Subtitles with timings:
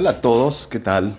[0.00, 1.12] Hola a todos, ¿qué tal?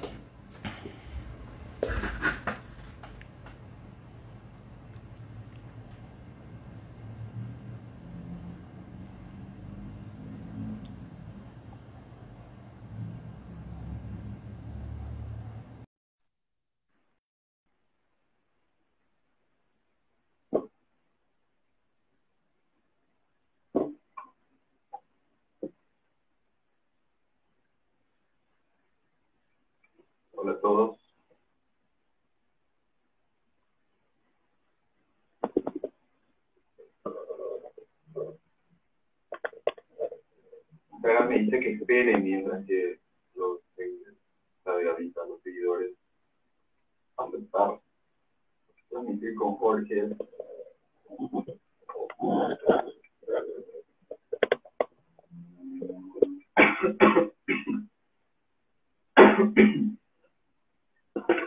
[30.42, 31.00] Hola a todos.
[41.40, 43.00] Dice que espere mientras que
[43.36, 44.18] los seguidores,
[44.66, 45.96] la los seguidores,
[47.16, 47.80] van a estar
[48.90, 50.10] transmitir con Jorge.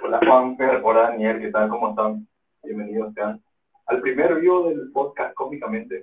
[0.03, 1.69] Hola Juanfer, hola Daniel, ¿qué tal?
[1.69, 2.27] ¿Cómo están?
[2.63, 3.43] Bienvenidos sean
[3.85, 6.03] al primer video del podcast Cómicamente.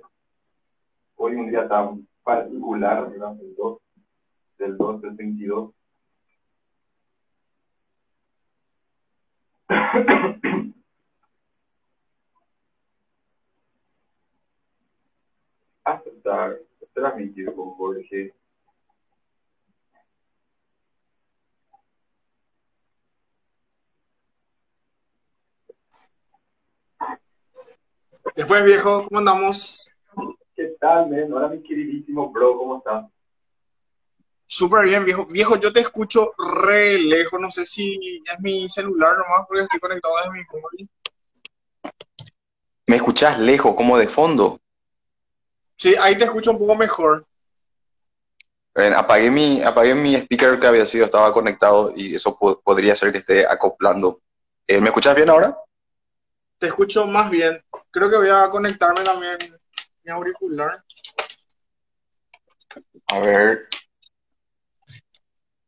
[1.16, 3.36] Hoy un día tan particular, ¿verdad?
[3.40, 3.78] El 2
[4.58, 5.74] del 2 del 22.
[15.84, 16.58] Aceptar,
[16.94, 18.32] transmitir con Jorge.
[28.50, 29.86] Después, viejo, ¿cómo andamos?
[30.56, 31.32] ¿Qué tal, men?
[31.32, 33.04] Hola, mi queridísimo bro, ¿cómo estás?
[34.44, 35.24] Súper bien, viejo.
[35.26, 37.40] Viejo, yo te escucho re lejos.
[37.40, 40.90] No sé si es mi celular nomás porque estoy conectado desde mi móvil.
[42.88, 44.58] ¿Me escuchás lejos, como de fondo?
[45.76, 47.24] Sí, ahí te escucho un poco mejor.
[48.74, 52.96] Ven, apagué mi, apagué mi speaker que había sido, estaba conectado y eso po- podría
[52.96, 54.22] ser que esté acoplando.
[54.66, 55.56] Eh, ¿me escuchás bien ahora?
[56.58, 57.62] Te escucho más bien.
[57.90, 59.36] Creo que voy a conectarme también
[60.04, 60.82] mi auricular.
[63.12, 63.68] A ver.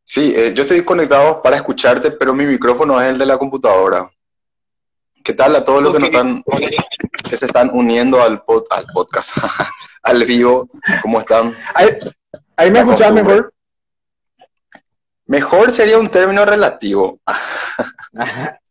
[0.04, 4.10] Sí, eh, yo estoy conectado para escucharte, pero mi micrófono es el de la computadora.
[5.24, 6.44] ¿Qué tal a todos los que, nos están,
[7.28, 9.36] que se están uniendo al, pod- al podcast,
[10.02, 10.68] al vivo?
[11.02, 11.56] ¿Cómo están?
[11.74, 11.96] Ahí,
[12.56, 13.52] ahí me escuchas mejor.
[15.26, 17.20] Mejor sería un término relativo.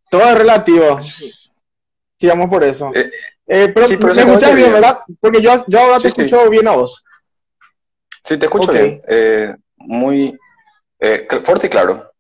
[0.10, 1.00] Todo es relativo.
[2.20, 2.92] Sigamos por eso.
[2.94, 3.10] Eh,
[3.54, 4.72] Eh, pero sí, pero me escuchas bien.
[4.72, 5.00] ¿verdad?
[5.20, 6.22] Porque yo, yo ahora te sí.
[6.22, 7.04] escucho bien a vos.
[8.24, 9.02] Sí, te escucho bien.
[9.06, 10.40] Eh, muy
[11.00, 12.14] eh, fuerte y claro.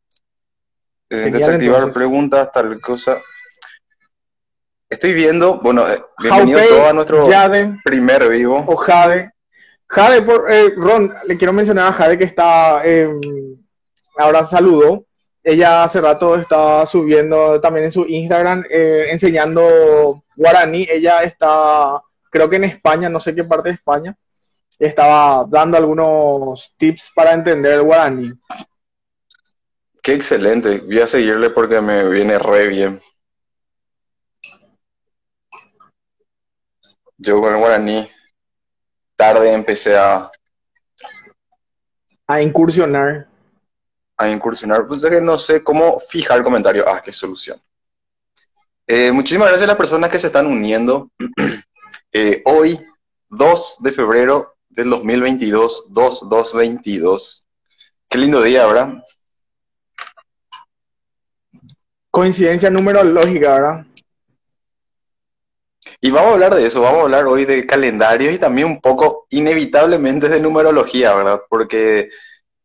[1.10, 1.94] Eh, Genial, desactivar entonces.
[1.96, 3.22] preguntas, tal cosa.
[4.90, 8.66] Estoy viendo, bueno, eh, bienvenido todo a nuestro Jade primer vivo.
[8.68, 9.32] o Jade.
[9.88, 13.10] Jade, por, eh, Ron, le quiero mencionar a Jade que está, eh,
[14.18, 15.06] ahora saludo.
[15.44, 20.86] Ella hace rato está subiendo también en su Instagram eh, enseñando guaraní.
[20.88, 24.16] Ella está, creo que en España, no sé qué parte de España.
[24.78, 28.34] Estaba dando algunos tips para entender el guaraní.
[30.02, 30.80] Qué excelente.
[30.80, 33.02] Voy a seguirle porque me viene re bien.
[37.18, 38.10] Yo con el guaraní
[39.16, 40.32] tarde empecé a,
[42.26, 43.31] a incursionar.
[44.22, 44.88] A incursionar.
[44.88, 46.86] Pues es que no sé cómo fijar comentario.
[46.88, 47.62] Ah, qué solución.
[48.88, 51.10] Eh, muchísimas gracias a las personas que se están uniendo.
[52.14, 52.78] Eh, hoy,
[53.30, 57.48] 2 de febrero del 2022, 2, 2, 22.
[58.10, 59.02] Qué lindo día, ¿verdad?
[62.10, 63.86] Coincidencia numerológica, ¿verdad?
[66.02, 68.82] Y vamos a hablar de eso, vamos a hablar hoy de calendarios y también un
[68.82, 71.42] poco, inevitablemente, de numerología, ¿verdad?
[71.48, 72.10] Porque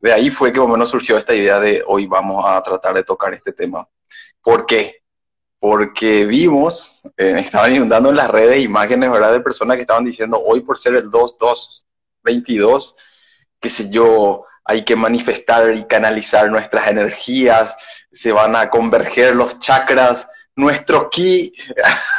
[0.01, 2.95] de ahí fue que más o menos surgió esta idea de hoy vamos a tratar
[2.95, 3.89] de tocar este tema.
[4.43, 5.03] ¿Por qué?
[5.59, 9.33] Porque vimos, eh, estaban inundando en las redes imágenes, ¿verdad?
[9.33, 12.95] De personas que estaban diciendo hoy por ser el 2-2-22,
[13.61, 17.77] qué sé yo, hay que manifestar y canalizar nuestras energías,
[18.13, 21.53] se van a converger los chakras, nuestro ki.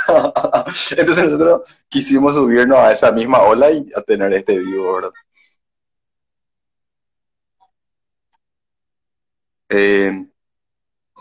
[0.97, 5.11] Entonces nosotros quisimos subirnos a esa misma ola y a tener este vivo, ¿verdad?
[9.69, 10.11] Eh,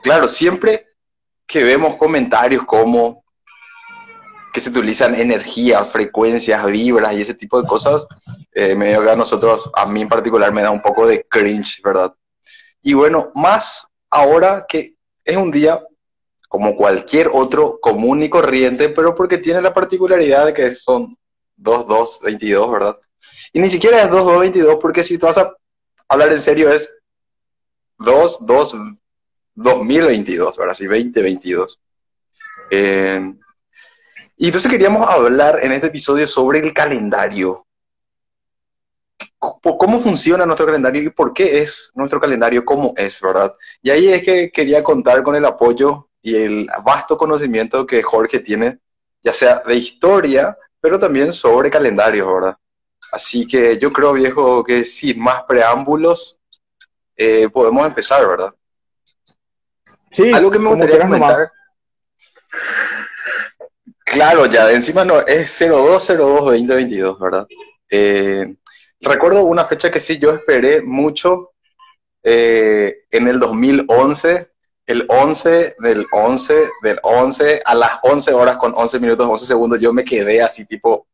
[0.03, 0.87] claro, siempre
[1.47, 3.25] que vemos comentarios como
[4.53, 8.07] que se utilizan energías, frecuencias, vibras y ese tipo de cosas,
[8.53, 12.13] eh, medio a nosotros, a mí en particular, me da un poco de cringe, ¿verdad?
[12.83, 14.95] Y bueno, más ahora que
[15.25, 15.83] es un día
[16.49, 21.15] como cualquier otro común y corriente, pero porque tiene la particularidad de que son
[21.57, 22.97] 2222, ¿verdad?
[23.53, 25.53] Y ni siquiera es 2222 porque si tú vas a
[26.09, 26.89] hablar en serio es
[27.99, 28.77] 2, 2,
[29.55, 31.81] 2022, ahora sí, 2022.
[32.71, 33.35] Eh,
[34.37, 37.67] y entonces queríamos hablar en este episodio sobre el calendario.
[39.39, 43.55] ¿Cómo funciona nuestro calendario y por qué es nuestro calendario como es, verdad?
[43.81, 48.41] Y ahí es que quería contar con el apoyo y el vasto conocimiento que Jorge
[48.41, 48.79] tiene,
[49.23, 52.57] ya sea de historia, pero también sobre calendarios, ¿verdad?
[53.13, 56.39] Así que yo creo, viejo, que sin más preámbulos,
[57.17, 58.55] eh, podemos empezar, ¿verdad?
[60.11, 61.53] Sí, Algo que me gustaría comentar.
[64.05, 67.47] Claro, ya, encima no, es 0202-2022, ¿verdad?
[67.91, 68.57] Eh,
[69.01, 71.53] recuerdo una fecha que sí yo esperé mucho
[72.23, 74.53] eh, en el 2011,
[74.87, 79.81] el 11 del 11 del 11 a las 11 horas con 11 minutos 11 segundos,
[79.81, 81.09] yo me quedé así tipo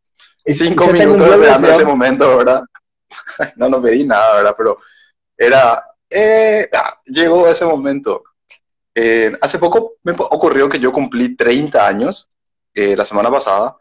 [0.45, 2.63] 5 minutos esperando ese momento, ¿verdad?
[3.57, 4.55] no, no pedí nada, ¿verdad?
[4.57, 4.79] Pero
[5.37, 8.25] era, eh, ah, llegó ese momento.
[8.95, 12.29] Eh, hace poco me ocurrió que yo cumplí 30 años
[12.75, 13.77] eh, la semana pasada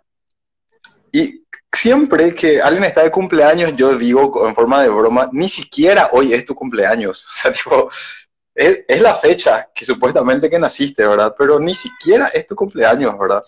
[1.11, 6.09] y siempre que alguien está de cumpleaños yo digo en forma de broma, ni siquiera
[6.13, 7.27] hoy es tu cumpleaños.
[8.53, 11.33] Es, es, la fecha que supuestamente que naciste, ¿verdad?
[11.37, 13.41] Pero ni siquiera es tu cumpleaños, ¿verdad?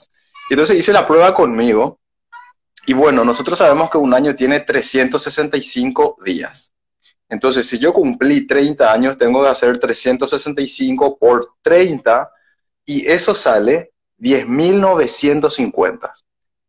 [0.49, 1.99] Entonces hice la prueba conmigo
[2.85, 6.72] y bueno, nosotros sabemos que un año tiene 365 días.
[7.33, 12.31] Entonces, si yo cumplí 30 años, tengo que hacer 365 por 30
[12.85, 16.13] y eso sale 10.950.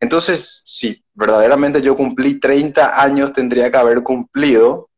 [0.00, 4.88] Entonces, si verdaderamente yo cumplí 30 años, tendría que haber cumplido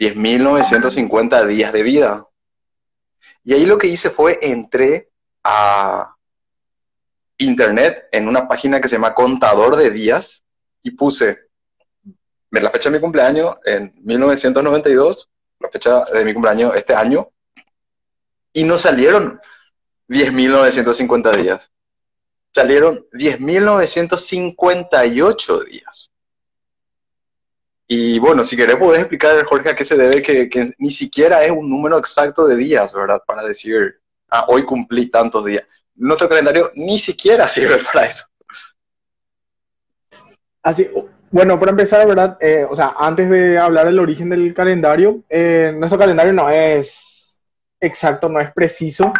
[0.00, 2.26] 10.950 días de vida.
[3.44, 5.08] Y ahí lo que hice fue entré
[5.44, 6.16] a
[7.38, 10.42] internet en una página que se llama Contador de Días
[10.82, 11.51] y puse
[12.60, 17.30] la fecha de mi cumpleaños en 1992, la fecha de mi cumpleaños este año,
[18.52, 19.40] y no salieron
[20.08, 21.72] 10.950 días.
[22.50, 26.10] Salieron 10.958 días.
[27.86, 31.44] Y bueno, si querés podés explicar, Jorge, a qué se debe que, que, ni siquiera
[31.44, 33.22] es un número exacto de días, ¿verdad?
[33.26, 34.00] Para decir,
[34.30, 35.64] ah, hoy cumplí tantos días.
[35.94, 38.24] Nuestro calendario ni siquiera sirve para eso.
[40.62, 40.88] Así,
[41.32, 42.36] bueno, para empezar, ¿verdad?
[42.40, 47.34] Eh, o sea, antes de hablar del origen del calendario, eh, nuestro calendario no es
[47.80, 49.10] exacto, no es preciso.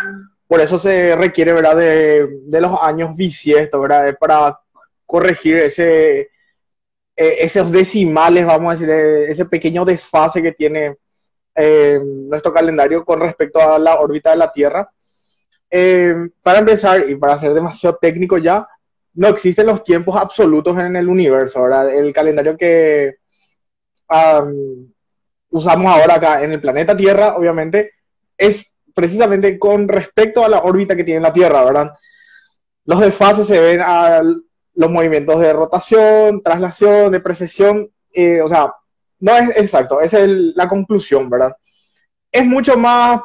[0.46, 1.74] Por eso se requiere, ¿verdad?
[1.74, 4.14] De, los años bisiestos, ¿verdad?
[4.20, 4.60] Para
[5.06, 6.28] corregir ese, eh,
[7.16, 10.98] esos decimales, vamos a decir, ese pequeño desfase que tiene
[12.28, 14.90] nuestro calendario con respecto a la órbita de la Tierra.
[16.42, 18.68] para empezar, y para ser demasiado técnico ya,
[19.14, 21.66] no existen los tiempos absolutos en el universo.
[21.88, 23.16] El calendario que
[25.50, 27.92] usamos ahora acá en el planeta Tierra, obviamente,
[28.36, 28.64] es
[28.94, 31.92] precisamente con respecto a la órbita que tiene la Tierra, ¿verdad?
[32.84, 34.22] Los desfases se ven a
[34.74, 38.72] los movimientos de rotación, traslación, de precesión, eh, o sea,
[39.20, 41.54] no es exacto, esa es la conclusión, ¿verdad?
[42.30, 43.20] Es mucho más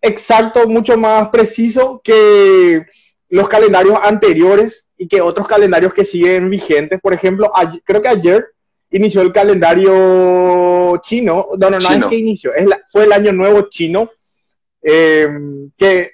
[0.00, 2.84] exacto, mucho más preciso que
[3.28, 7.00] los calendarios anteriores y que otros calendarios que siguen vigentes.
[7.00, 7.52] Por ejemplo,
[7.84, 8.46] creo que ayer
[8.90, 11.48] inició el calendario chino.
[11.58, 14.10] No, no, no es que inició, es fue el año nuevo chino.
[14.82, 15.28] Eh,
[15.76, 16.12] que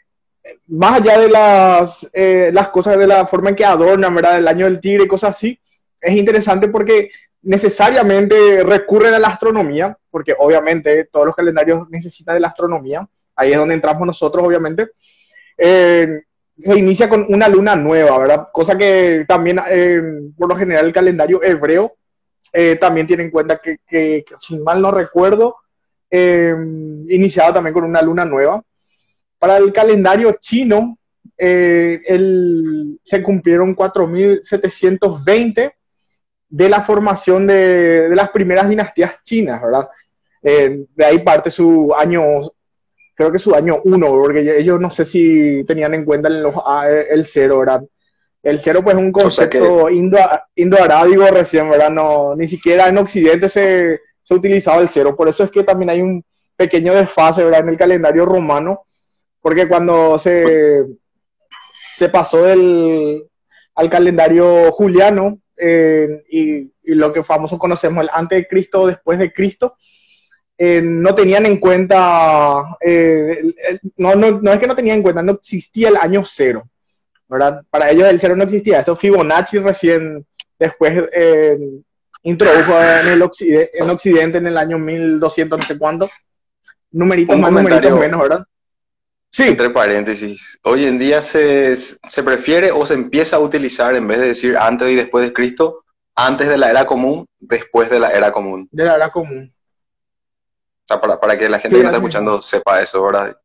[0.68, 4.38] más allá de las, eh, las cosas, de la forma en que adornan, ¿verdad?
[4.38, 5.58] El año del tigre y cosas así,
[6.00, 7.10] es interesante porque
[7.42, 13.06] necesariamente recurren a la astronomía, porque obviamente todos los calendarios necesitan de la astronomía.
[13.36, 14.90] Ahí es donde entramos nosotros, obviamente.
[15.56, 16.22] Eh,
[16.56, 18.48] se inicia con una luna nueva, ¿verdad?
[18.52, 20.00] Cosa que también, eh,
[20.36, 21.96] por lo general, el calendario hebreo
[22.52, 25.56] eh, también tiene en cuenta que, que, si mal no recuerdo,
[26.10, 26.54] eh,
[27.08, 28.62] iniciaba también con una luna nueva.
[29.38, 30.98] Para el calendario chino,
[31.36, 35.72] el, se cumplieron 4.720
[36.48, 39.88] de la formación de, de, las primeras dinastías chinas, ¿verdad?
[40.42, 42.22] de ahí parte su año
[43.22, 46.44] creo que su año uno, porque ellos no sé si tenían en cuenta el,
[47.10, 47.82] el cero, ¿verdad?
[48.42, 50.18] El cero pues es un concepto indo,
[50.56, 51.90] indo-arábigo recién, ¿verdad?
[51.90, 55.90] No, ni siquiera en Occidente se, se utilizaba el cero, por eso es que también
[55.90, 56.24] hay un
[56.56, 57.60] pequeño desfase, ¿verdad?
[57.60, 58.82] En el calendario romano,
[59.40, 60.84] porque cuando se,
[61.94, 63.24] se pasó del,
[63.76, 69.18] al calendario juliano eh, y, y, lo que famoso conocemos, el antes de Cristo, después
[69.20, 69.76] de Cristo,
[70.64, 73.52] eh, no tenían en cuenta, eh,
[73.96, 76.62] no, no, no, es que no tenían en cuenta, no existía el año cero,
[77.26, 77.64] ¿verdad?
[77.68, 78.78] Para ellos el cero no existía.
[78.78, 80.24] Esto Fibonacci recién
[80.56, 81.58] después eh,
[82.22, 86.08] introdujo en, el occidente, en Occidente en el año 1200, no sé cuánto,
[86.92, 88.44] numeritos Un más, numeritos menos, ¿verdad?
[89.30, 94.06] Sí, Entre paréntesis, hoy en día se, se prefiere o se empieza a utilizar, en
[94.06, 95.82] vez de decir antes y después de Cristo,
[96.14, 98.68] antes de la era común, después de la era común.
[98.70, 99.52] de la era común.
[100.92, 103.36] Sea, para, para que la gente Sí, que nos está escuchando sepa eso, ¿verdad?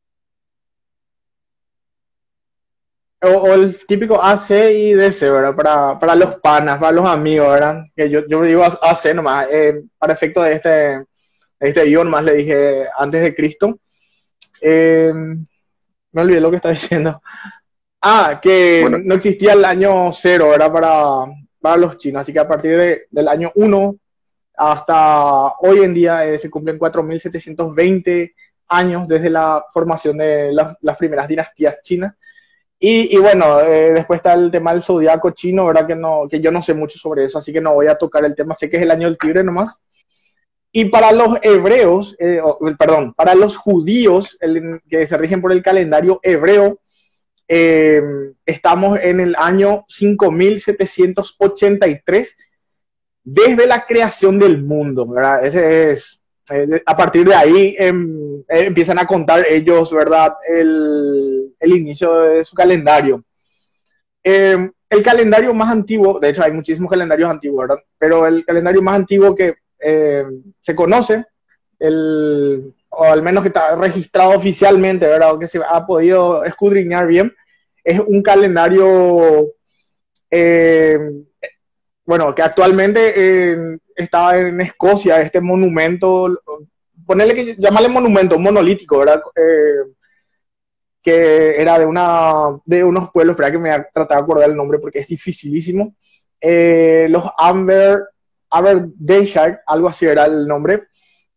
[3.24, 5.56] O, o el típico AC y DC, ¿verdad?
[5.56, 7.84] Para, para los panas, para los amigos, ¿verdad?
[7.96, 11.06] Que yo, yo digo AC nomás, eh, para efecto de este, de
[11.60, 13.80] este guion más le dije antes de Cristo.
[14.62, 15.12] Eh,
[16.12, 17.22] me olvidé lo que está diciendo.
[18.02, 19.00] Ah, que Bueno.
[19.04, 20.72] no existía el año cero, ¿verdad?
[20.72, 22.22] Para, para los chinos.
[22.22, 23.96] Así que a partir de- del año 1
[24.58, 28.34] hasta hoy en día eh, se cumplen 4.720
[28.70, 32.16] años desde la formación de las, las primeras dinastías chinas.
[32.80, 35.88] Y, bueno, eh, después está el tema del zodiaco chino, ¿verdad?
[35.88, 38.24] Que, no, que yo no sé mucho sobre eso, así que no voy a tocar
[38.24, 38.54] el tema.
[38.54, 39.80] Sé que es el año del tigre nomás.
[40.72, 42.40] Y para los hebreos, eh,
[42.78, 44.38] perdón, para los judíos
[44.88, 46.80] que se rigen por el calendario hebreo,
[47.48, 52.36] estamos en el año 5783
[53.30, 55.46] desde la creación del mundo, ¿verdad?
[55.46, 56.18] Ese es,
[56.50, 60.34] eh, a partir de ahí em, eh, empiezan a contar ellos, ¿verdad?
[60.48, 63.22] El, el inicio de su calendario.
[64.24, 67.84] Eh, el calendario más antiguo, de hecho hay muchísimos calendarios antiguos, ¿verdad?
[67.98, 70.24] Pero el calendario más antiguo que eh,
[70.62, 71.26] se conoce,
[71.80, 75.34] el, o al menos que está registrado oficialmente, ¿verdad?
[75.34, 77.36] O que se ha podido escudriñar bien,
[77.84, 79.54] es un calendario,
[82.08, 86.42] bueno, que actualmente eh, está en Escocia, este monumento,
[87.06, 89.22] ponerle que llamarle monumento, monolítico, ¿verdad?
[89.36, 89.92] Eh,
[91.04, 94.50] que era de una de unos pueblos, espera que me voy a tratar de acordar
[94.50, 95.96] el nombre porque es dificilísimo.
[96.40, 98.04] Eh, los Amber,
[98.50, 100.84] algo así era el nombre.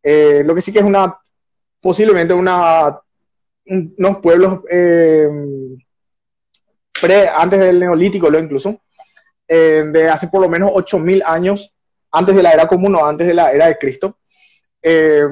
[0.02, 1.16] Eh, lo que sí que es una,
[1.80, 2.98] posiblemente una,
[3.66, 4.60] un- unos pueblos
[7.00, 8.80] pre, antes del neolítico, lo incluso,
[9.52, 11.74] eh, de hace por lo menos 8000 años,
[12.12, 14.18] antes de la era común o antes de la era de Cristo.
[14.80, 15.26] Eh,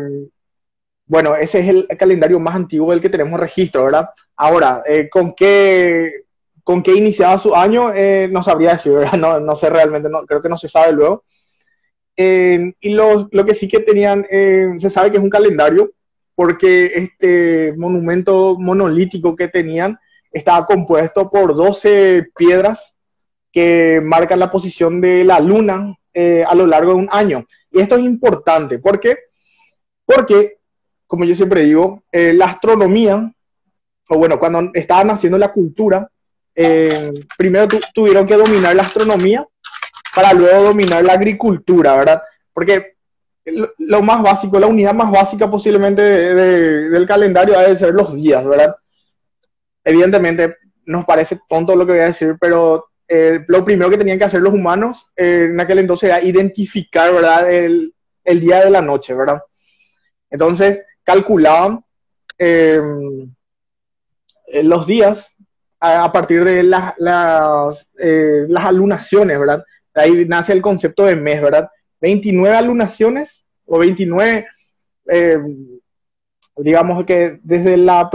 [1.06, 4.10] bueno, ese es el calendario más antiguo del que tenemos registro, ¿verdad?
[4.34, 6.24] Ahora, eh, ¿con qué
[6.64, 7.92] con qué iniciaba su año?
[8.28, 9.12] No sabría decir, ¿verdad?
[9.16, 11.22] No, no sé realmente, no, creo que no se sabe luego.
[12.16, 15.92] Y lo, lo que sí que tenían, se sabe que es un calendario,
[16.34, 19.96] porque este monumento monolítico que tenían
[20.32, 22.97] estaba compuesto por 12 piedras
[23.52, 27.44] que marcan la posición de la luna eh, a lo largo de un año.
[27.70, 29.18] Y esto es importante, ¿por qué?
[30.04, 30.58] Porque,
[31.06, 33.32] como yo siempre digo, eh, la astronomía,
[34.08, 36.08] o bueno, cuando estaban haciendo la cultura,
[36.54, 39.46] eh, primero tu- tuvieron que dominar la astronomía
[40.14, 42.22] para luego dominar la agricultura, ¿verdad?
[42.52, 42.96] Porque
[43.78, 48.12] lo, más básico, la unidad más básica posiblemente de- de- del calendario debe ser los
[48.14, 48.74] días, ¿verdad?
[49.84, 54.18] Evidentemente nos parece tonto lo que voy a decir, pero eh, lo primero que tenían
[54.18, 57.50] que hacer los humanos eh, en aquel entonces era identificar, ¿verdad?
[57.50, 59.40] El, día de la noche, ¿verdad?
[60.28, 61.82] Entonces calculaban
[62.38, 62.78] eh,
[64.48, 65.34] eh, los días
[65.80, 69.64] a, partir de las, las, alunaciones, ¿verdad?
[69.94, 71.70] De ahí nace el concepto de mes, ¿verdad?
[72.00, 74.46] 29 alunaciones o 29,
[75.10, 75.38] eh,
[76.56, 78.10] digamos que desde la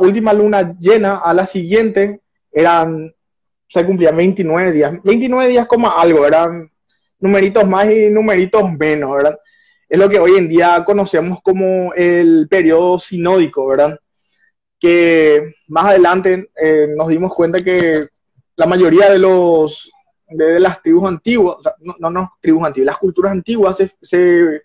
[0.00, 2.20] última luna llena a la siguiente
[2.50, 3.14] eran,
[3.72, 5.02] se cumplían 29 días.
[5.02, 6.70] 29 días como algo, eran
[7.18, 9.38] numeritos más y numeritos menos, ¿verdad?
[9.88, 13.98] Es lo que hoy en día conocemos como el periodo sinódico, ¿verdad?
[14.78, 18.08] Que más adelante eh, nos dimos cuenta que
[18.56, 19.90] la mayoría de los
[20.28, 24.62] de, las tribus antiguas, no, no, tribus antiguas, las culturas antiguas se,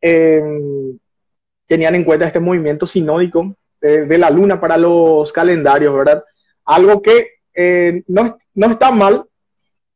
[0.00, 0.42] eh,
[1.66, 6.24] tenían en cuenta este movimiento sinódico de, de, la luna para los calendarios, ¿verdad?
[6.64, 9.24] Algo que eh, no, no, está mal,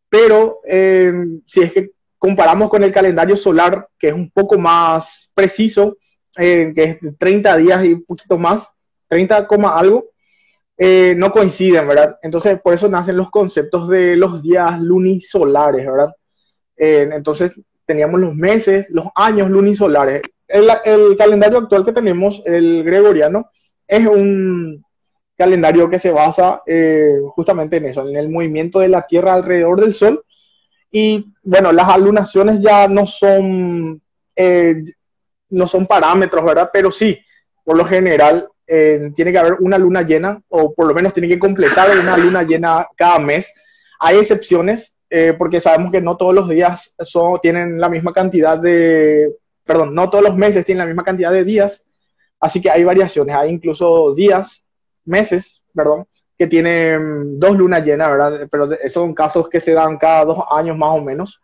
[0.08, 1.12] pero eh,
[1.46, 5.96] si es que comparamos con el calendario solar, que es un poco más preciso,
[6.38, 8.68] eh, que es 30 días y un poquito más,
[9.08, 10.10] 30, algo,
[11.16, 12.18] no coinciden, ¿verdad?
[12.22, 16.12] Entonces, por eso nacen los conceptos de los días lunisolares, ¿verdad?
[16.76, 20.22] Entonces, teníamos los meses, los años lunisolares.
[20.48, 23.50] El, calendario actual que tenemos, el gregoriano,
[23.86, 24.84] es un
[25.36, 29.80] calendario que se basa eh, justamente en eso, en el movimiento de la Tierra alrededor
[29.80, 30.24] del Sol.
[30.90, 34.00] Y bueno, las alunaciones ya no son,
[34.34, 34.82] eh,
[35.50, 36.70] no son parámetros, ¿verdad?
[36.72, 37.18] Pero sí,
[37.64, 41.28] por lo general, eh, tiene que haber una luna llena, o por lo menos tiene
[41.28, 43.52] que completar una luna llena cada mes.
[44.00, 44.92] Hay excepciones,
[45.38, 49.32] porque sabemos que no todos los días son, tienen la misma cantidad de,
[49.64, 51.86] perdón, no todos los meses tienen la misma cantidad de días,
[52.40, 54.62] Así que hay variaciones, hay incluso días,
[55.06, 58.48] meses, perdón, que tienen dos lunas llenas, ¿verdad?
[58.50, 61.40] Pero son casos que se dan cada dos años más o menos.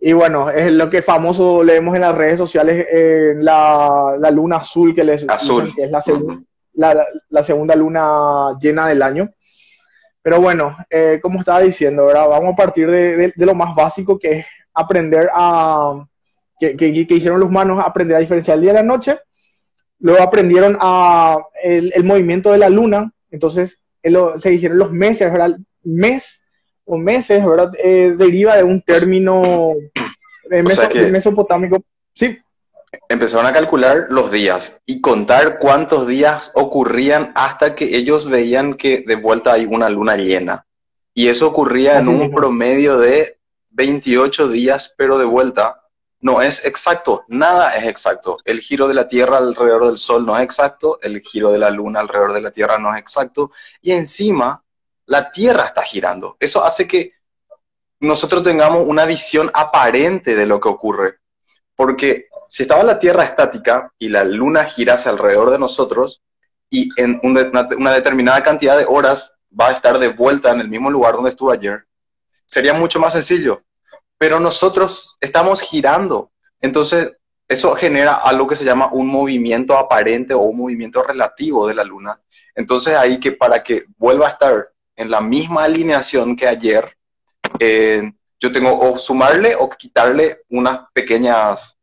[0.00, 2.86] Y bueno, es lo que famoso leemos en las redes sociales,
[3.36, 5.72] la, la, luna azul que les azul.
[5.72, 6.02] que es la,
[6.74, 9.32] la, la, segunda luna llena del año.
[10.20, 12.28] Pero bueno, eh, como estaba diciendo, ¿verdad?
[12.28, 16.04] vamos a partir de, de, de, lo más básico que es aprender a,
[16.58, 19.18] que, que, que, hicieron los humanos, aprender a diferenciar el día de la noche.
[20.02, 23.12] Luego aprendieron a el, el movimiento de la luna.
[23.30, 23.78] Entonces
[24.38, 25.56] se hicieron los meses, ¿verdad?
[25.84, 26.40] Mes
[26.84, 27.72] o meses, ¿verdad?
[27.78, 29.72] Eh, deriva de un término
[30.50, 31.84] eh, meso, mesopotámico.
[32.14, 32.36] Sí.
[33.08, 39.04] Empezaron a calcular los días y contar cuántos días ocurrían hasta que ellos veían que
[39.06, 40.66] de vuelta hay una luna llena.
[41.14, 42.36] Y eso ocurría Así en un mismo.
[42.36, 43.38] promedio de
[43.70, 45.81] 28 días, pero de vuelta
[46.22, 48.36] no es exacto, nada es exacto.
[48.44, 51.68] El giro de la Tierra alrededor del Sol no es exacto, el giro de la
[51.68, 53.50] Luna alrededor de la Tierra no es exacto,
[53.82, 54.64] y encima
[55.06, 56.36] la Tierra está girando.
[56.38, 57.10] Eso hace que
[57.98, 61.18] nosotros tengamos una visión aparente de lo que ocurre.
[61.74, 66.22] Porque si estaba la Tierra estática y la Luna girase alrededor de nosotros,
[66.70, 70.88] y en una, determinada cantidad de horas va a estar de vuelta en el mismo
[70.88, 71.84] lugar donde estuvo ayer,
[72.46, 73.62] sería mucho más sencillo
[74.22, 76.30] pero nosotros estamos girando.
[76.60, 77.12] Entonces,
[77.48, 81.82] eso genera algo que se llama un movimiento aparente o un movimiento relativo de la
[81.82, 82.20] Luna.
[82.54, 86.96] Entonces, ahí que para que vuelva a estar en la misma alineación que ayer,
[87.58, 91.76] eh, yo tengo o sumarle o quitarle unas pequeñas,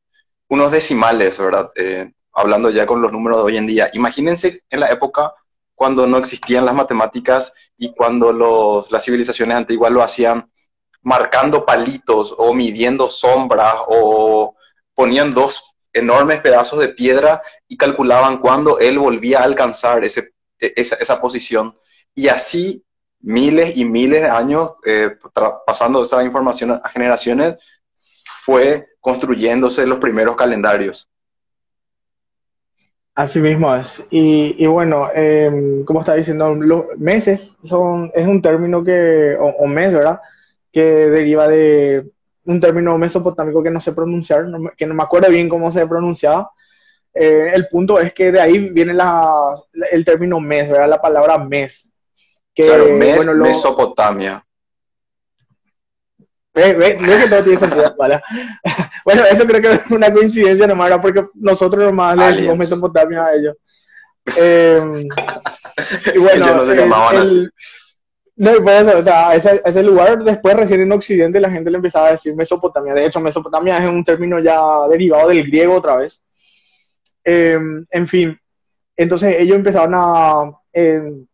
[0.47, 1.69] unos decimales, ¿verdad?
[1.75, 3.89] Eh, hablando ya con los números de hoy en día.
[3.91, 5.33] Imagínense en la época
[5.75, 10.49] cuando no existían las matemáticas y cuando los, las civilizaciones antiguas lo hacían
[11.09, 14.55] marcando palitos o midiendo sombras o
[14.93, 20.97] ponían dos enormes pedazos de piedra y calculaban cuándo él volvía a alcanzar ese, esa,
[20.97, 21.75] esa, posición.
[22.13, 22.85] Y así
[23.21, 25.09] miles y miles de años, eh,
[25.65, 27.55] pasando esa información a generaciones,
[28.45, 31.09] fue construyéndose los primeros calendarios.
[33.15, 34.03] Así mismo es.
[34.11, 39.65] Y, bueno, eh, como está diciendo, los meses son, es un término que, o, o
[39.65, 40.21] mes, ¿verdad?
[40.71, 42.09] Que deriva de
[42.45, 45.85] un término mesopotámico que no sé pronunciar, no, que no me acuerdo bien cómo se
[45.85, 46.51] pronunciaba.
[47.13, 49.55] Eh, el punto es que de ahí viene la,
[49.91, 50.89] el término mes, ¿verdad?
[50.89, 51.87] La palabra mes.
[52.53, 53.45] Que, claro, mes, bueno, lo...
[53.45, 54.43] Mesopotamia.
[56.53, 58.21] Ve, ve, ve que todo tiene sentido, ¿vale?
[59.05, 61.01] bueno, eso creo que es una coincidencia nomás, ¿verdad?
[61.01, 63.55] porque nosotros nomás le decimos Mesopotamia a ellos.
[64.35, 65.07] Eh,
[66.13, 67.47] y bueno, ellos no se llamaban el, así.
[68.39, 72.11] No, y o sea, ese, lugar después recién en Occidente la gente le empezaba a
[72.11, 72.93] decir Mesopotamia.
[72.93, 76.21] De hecho, Mesopotamia es un término ya derivado del griego otra vez.
[77.21, 78.39] Eh, en fin,
[78.95, 80.57] entonces ellos empezaron a...
[80.71, 81.25] Eh,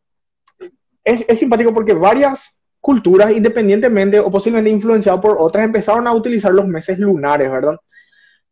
[1.04, 6.52] es, es, simpático porque varias culturas, independientemente o posiblemente influenciadas por otras, empezaron a utilizar
[6.56, 7.78] los meses lunares, ¿verdad?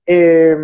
[0.06, 0.56] Eh,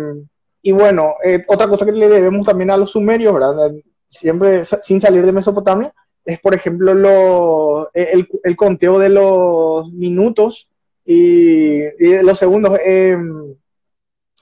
[0.62, 1.14] y bueno,
[1.48, 3.72] otra cosa que le debemos también a los sumerios, ¿verdad?
[4.08, 5.92] Siempre sin salir de Mesopotamia,
[6.24, 10.68] es, por ejemplo, lo, el, el, conteo de los minutos
[11.04, 13.56] y, y de los segundos en,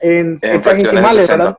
[0.01, 1.57] en, en fracciones ¿verdad?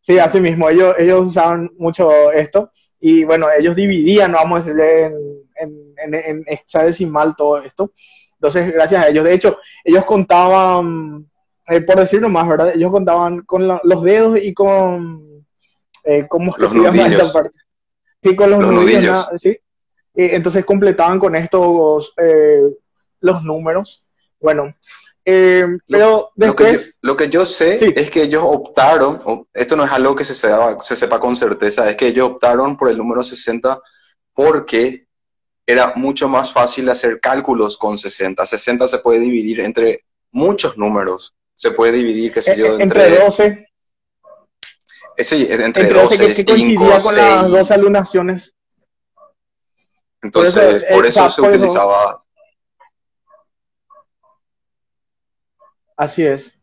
[0.00, 5.06] Sí, así mismo, ellos, ellos usaban mucho esto y bueno, ellos dividían, vamos a decirle,
[5.56, 7.92] en, en, en hexadecimal todo esto.
[8.34, 9.24] Entonces, gracias a ellos.
[9.24, 11.28] De hecho, ellos contaban,
[11.66, 12.72] eh, por decir nomás, ¿verdad?
[12.74, 15.44] Ellos contaban con la, los dedos y con...
[16.04, 17.22] Eh, ¿Cómo es que los se llama nudillos.
[17.22, 17.58] esta parte?
[18.22, 19.28] Sí, con los, los nudillos, nudillos.
[19.40, 19.58] ¿sí?
[20.14, 22.62] Y entonces completaban con estos eh,
[23.20, 24.04] los números.
[24.40, 24.74] Bueno,
[25.24, 26.72] eh, pero lo, después...
[26.72, 27.92] Lo que, yo, lo que yo sé Sí.
[27.94, 31.88] es que ellos optaron, esto no es algo que se sepa, se sepa con certeza,
[31.90, 33.80] es que ellos optaron por el número 60
[34.32, 35.06] porque
[35.66, 38.46] era mucho más fácil hacer cálculos con 60.
[38.46, 41.34] 60 se puede dividir entre muchos números.
[41.54, 43.67] Se puede dividir, qué sé yo, eh, entre, entre 12, eh,
[45.24, 47.16] sí, entre, entre 12, 12 que, que 5, coincidía con 6.
[47.16, 48.54] las dos alunaciones.
[50.22, 52.24] Entonces, Por eso, por eh, eso se eso- utilizaba.
[55.96, 56.54] Así es.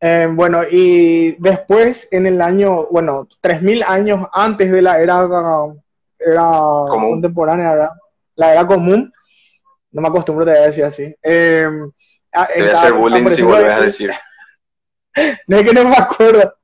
[0.00, 5.28] Eh, bueno, y después en el año, bueno, 3000 años antes de la era,
[6.18, 6.42] era
[6.88, 7.90] contemporánea, ¿verdad?
[8.34, 9.12] la era común,
[9.92, 11.14] no me acostumbro a decir así.
[11.22, 11.68] Eh,
[12.32, 14.10] ah, Te voy a está- hacer bullying si vuelves a decir.
[15.46, 16.54] No es que no me acuerdo.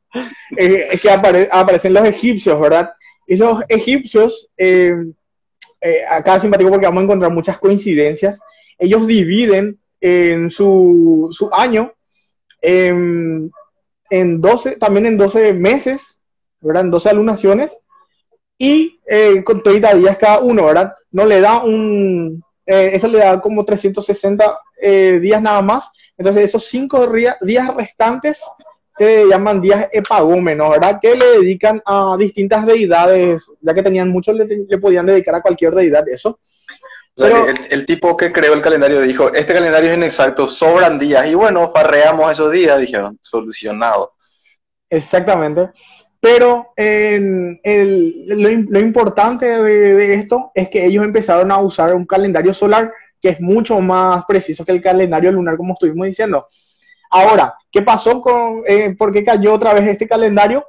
[0.57, 2.93] Eh, que apare- aparecen los egipcios, ¿verdad?
[3.27, 4.95] Y los egipcios, eh,
[5.81, 8.41] eh, acá es simpático porque vamos a encontrar muchas coincidencias.
[8.79, 11.93] Ellos dividen en su, su año
[12.61, 13.51] en,
[14.11, 16.19] en 12, también en 12 meses
[16.61, 16.85] ¿verdad?
[16.85, 17.77] En 12 alunaciones
[18.59, 20.93] y eh, con 30 días cada uno, ¿verdad?
[21.13, 25.89] No le da un, eh, eso le da como 360 eh, días nada más.
[26.17, 27.09] Entonces esos 5
[27.43, 28.43] días restantes
[28.99, 30.99] se llaman días epagómenos, ¿verdad?
[31.01, 35.43] Que le dedican a distintas deidades, ya que tenían muchos, le, le podían dedicar a
[35.43, 36.39] cualquier deidad eso.
[37.71, 41.71] el, tipo que creó el calendario dijo, este calendario es inexacto, sobran días, y bueno,
[41.71, 44.15] farreamos esos días, dijeron, solucionado.
[44.91, 45.71] Exactamente.
[46.21, 47.61] Pero el,
[48.27, 53.41] lo, importante de, esto es que ellos empezaron a usar un calendario solar que es
[53.41, 56.47] mucho más preciso que el calendario lunar, como estuvimos diciendo.
[57.11, 60.67] Ahora, ¿qué pasó con, eh, por qué cayó otra vez este calendario?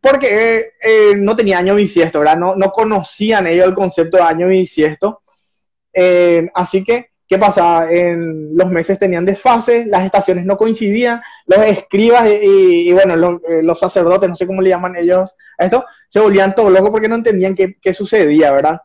[0.00, 0.26] Porque
[0.58, 2.36] eh, eh, no tenía año bisiesto, ¿verdad?
[2.36, 5.22] No, no conocían ellos el concepto de año bisiesto.
[6.54, 7.90] así que ¿Qué pasa?
[7.90, 14.28] En los meses tenían desfases, las estaciones no coincidían, los escribas y, bueno, los, sacerdotes,
[14.28, 17.54] no sé cómo le llaman ellos a esto, se volvían todos locos porque no entendían
[17.54, 18.82] qué, sucedía, ¿verdad?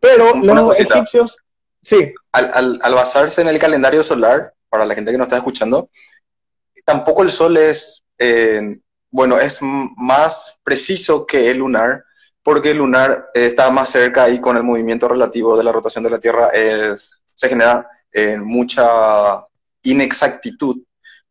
[0.00, 1.36] Pero los egipcios,
[1.82, 2.14] sí.
[2.32, 5.90] Al, basarse en el calendario solar, para la gente que nos está escuchando,
[6.84, 8.78] tampoco el sol es, eh,
[9.10, 12.04] bueno, es más preciso que el lunar,
[12.42, 16.10] porque el lunar está más cerca y con el movimiento relativo de la rotación de
[16.10, 16.50] la Tierra
[17.26, 19.44] se genera eh, mucha
[19.82, 20.78] inexactitud.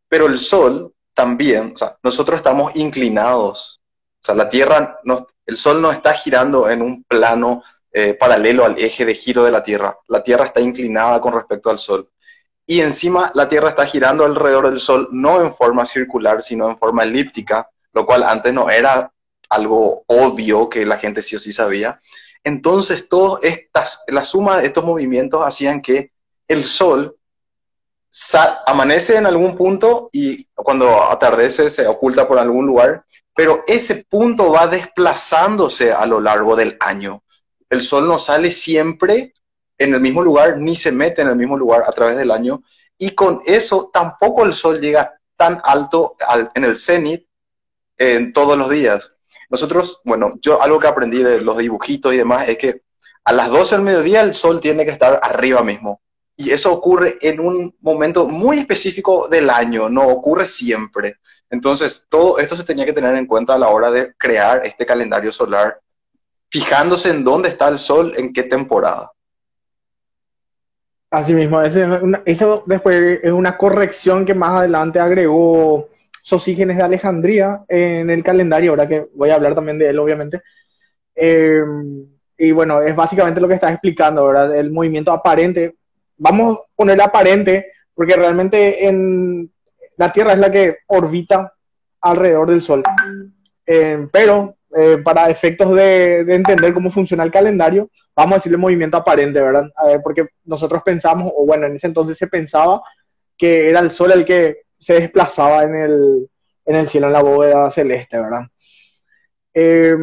[0.07, 3.81] Pero el Sol también, o sea, nosotros estamos inclinados,
[4.21, 4.99] o sea, la Tierra,
[5.45, 9.51] el Sol no está girando en un plano eh, paralelo al eje de giro de
[9.51, 9.97] la Tierra.
[10.07, 12.09] La Tierra está inclinada con respecto al Sol.
[12.69, 16.77] Y encima la Tierra está girando alrededor del Sol no en forma circular, sino en
[16.77, 19.11] forma elíptica, lo cual antes no era
[19.49, 21.99] algo obvio que la gente sí o sí sabía.
[22.43, 26.11] Entonces, todas estas, la suma de estos movimientos hacían que
[26.47, 27.17] el sol
[28.67, 33.03] amanece en algún punto y cuando atardece se oculta por algún lugar,
[33.33, 37.23] pero ese punto va desplazándose a lo largo del año.
[37.67, 39.33] El sol no sale siempre
[39.79, 42.61] en el mismo lugar ni se mete en el mismo lugar a través del año
[42.97, 46.15] y con eso tampoco el sol llega tan alto
[46.53, 47.25] en el cenit
[47.97, 49.13] en todos los días.
[49.49, 52.81] Nosotros, bueno, yo algo que aprendí de los dibujitos y demás es que
[53.23, 56.01] a las 12 del mediodía el sol tiene que estar arriba mismo.
[56.35, 61.17] Y eso ocurre en un momento muy específico del año, no ocurre siempre.
[61.49, 64.85] Entonces, todo esto se tenía que tener en cuenta a la hora de crear este
[64.85, 65.81] calendario solar,
[66.49, 69.11] fijándose en dónde está el sol, en qué temporada.
[71.11, 75.89] Así mismo, eso después es una corrección que más adelante agregó
[76.21, 80.43] Sosígenes de Alejandría en el calendario, ahora que voy a hablar también de él, obviamente.
[81.15, 81.63] Eh,
[82.37, 84.55] y bueno, es básicamente lo que estás explicando, ¿verdad?
[84.55, 85.75] El movimiento aparente.
[86.17, 89.51] Vamos a ponerle aparente, porque realmente en
[89.97, 91.51] la Tierra es la que orbita
[92.01, 92.83] alrededor del Sol.
[93.65, 98.97] Eh, pero eh, para efectos de, entender cómo funciona el calendario, vamos a decirle movimiento
[98.97, 99.65] aparente, ¿verdad?
[100.03, 102.81] porque nosotros pensamos, o bueno, en ese entonces se pensaba
[103.37, 106.29] que era el Sol el que se desplazaba en el,
[106.65, 108.41] en el cielo, en la bóveda celeste, ¿verdad?
[109.53, 109.95] Eh,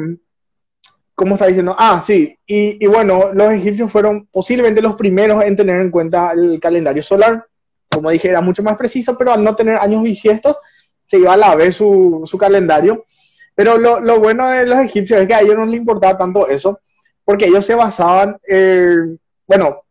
[1.15, 1.75] ¿Cómo está diciendo?
[1.79, 2.37] Ah, sí.
[2.47, 7.03] Y, y, bueno, los egipcios fueron posiblemente los primeros en tener en cuenta el calendario
[7.03, 7.47] solar.
[7.89, 10.59] Como dije, era mucho más preciso, pero al no tener años bisiestos,
[11.07, 13.07] se iba a la vez su, su calendario.
[13.57, 16.47] Pero lo, lo, bueno de los egipcios es que a ellos no les importaba tanto
[16.47, 16.79] eso,
[17.25, 18.99] porque ellos se basaban, eh,
[19.47, 19.83] bueno,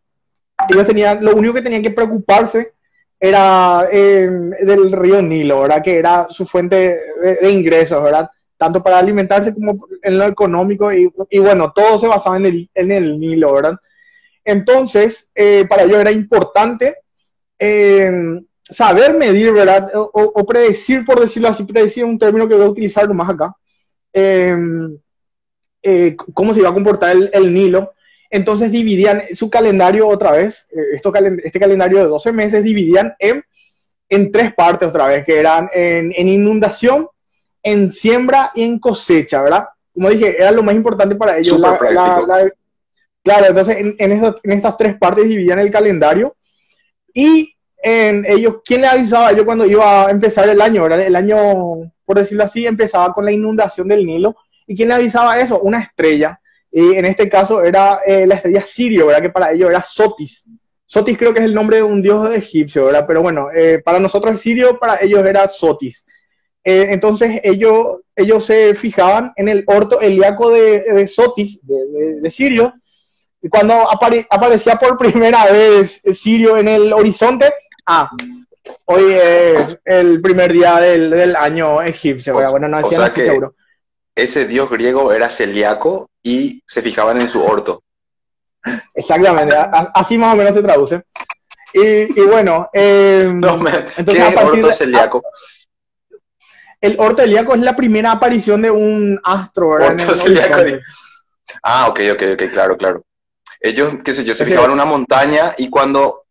[0.70, 2.74] ellos tenían, lo único que tenían que preocuparse
[3.20, 5.84] era em, del río Nilo, ¿verdad?
[5.84, 7.00] Que era su fuente
[7.42, 8.30] de, ingresos, ¿verdad?
[8.56, 12.92] Tanto para alimentarse como en lo económico y, bueno, todo se basaba en el, en
[12.92, 13.78] el Nilo, ¿verdad?
[14.44, 16.98] Entonces, eh, para ellos era importante
[17.58, 19.92] em, saber medir, ¿verdad?
[19.94, 23.56] O, predecir, por decirlo así, predecir un término que voy a utilizar más acá,
[24.14, 24.98] em,
[25.84, 27.96] eh, cómo se iba a comportar el, el Nilo
[28.36, 33.44] entonces dividían su calendario otra vez, eh, esto, este calendario de 12 meses dividían en,
[34.10, 37.08] en tres partes otra vez, que eran en, inundación,
[37.64, 39.66] en siembra y en cosecha, ¿verdad?
[39.94, 41.62] Como dije, era lo más importante para ellos.
[43.24, 46.36] claro, entonces en, en, estas tres partes dividían el calendario
[47.14, 47.55] y
[47.88, 50.82] en ellos, ¿quién le avisaba a ellos cuando iba a empezar el año?
[50.82, 51.02] ¿verdad?
[51.02, 51.38] El año,
[52.04, 54.36] por decirlo así, empezaba con la inundación del Nilo.
[54.66, 55.60] ¿Y quién le avisaba eso?
[55.60, 56.40] Una estrella
[56.78, 59.22] y en este caso era eh, la estrella Sirio, ¿verdad?
[59.22, 60.44] Que para ellos era Sotis.
[60.86, 63.06] Sotis creo que es el nombre de un dios egipcio, ¿verdad?
[63.08, 66.04] Pero bueno, eh, para nosotros es Sirio, para ellos era Sotis.
[66.66, 72.74] Eh, entonces ellos, ellos se fijaban en el orto helíaco de, Sotis, de, Sirio,
[73.42, 77.54] y cuando aparecía por primera vez Sirio en el horizonte,
[77.88, 78.10] ah,
[78.86, 83.56] hoy es el primer día del, del año egipcio, O- bueno, no o que- seguro.
[84.16, 87.84] Ese dios griego era celíaco y se fijaban en su orto.
[88.94, 89.56] Exactamente,
[89.94, 91.04] así más o menos se traduce.
[91.74, 91.82] Y,
[92.20, 95.24] y bueno, eh, No, me- Entonces, ¿Qué a es partir orto de- celíaco?
[96.82, 100.62] el orto celíaco es la primera aparición de un astro, Orto el celíaco.
[101.64, 103.04] Ah, ok, ok, ok, claro, claro.
[103.60, 106.25] Ellos, qué sé yo, se fijaban en una montaña y cuando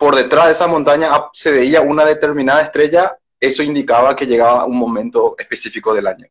[0.00, 4.64] por detrás de esa montaña ah, se veía una determinada estrella, eso indicaba que llegaba
[4.64, 6.26] un momento específico del año.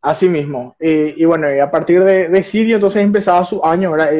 [0.00, 0.76] Así mismo.
[0.78, 4.10] Y, bueno, a partir de, Sirio entonces empezaba su año, ¿verdad?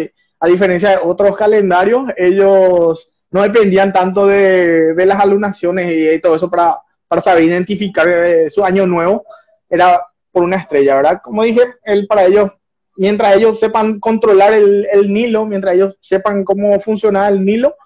[0.41, 6.51] A diferencia de otros calendarios, ellos no dependían tanto de, las alunaciones y, todo eso
[6.51, 9.25] para, para saber identificar eh, su año nuevo.
[9.71, 11.21] Era por una estrella, ¿verdad?
[11.23, 12.51] Como dije, él para ellos,
[12.97, 17.77] mientras ellos sepan controlar el, el Nilo, mientras ellos sepan cómo funciona el Nilo,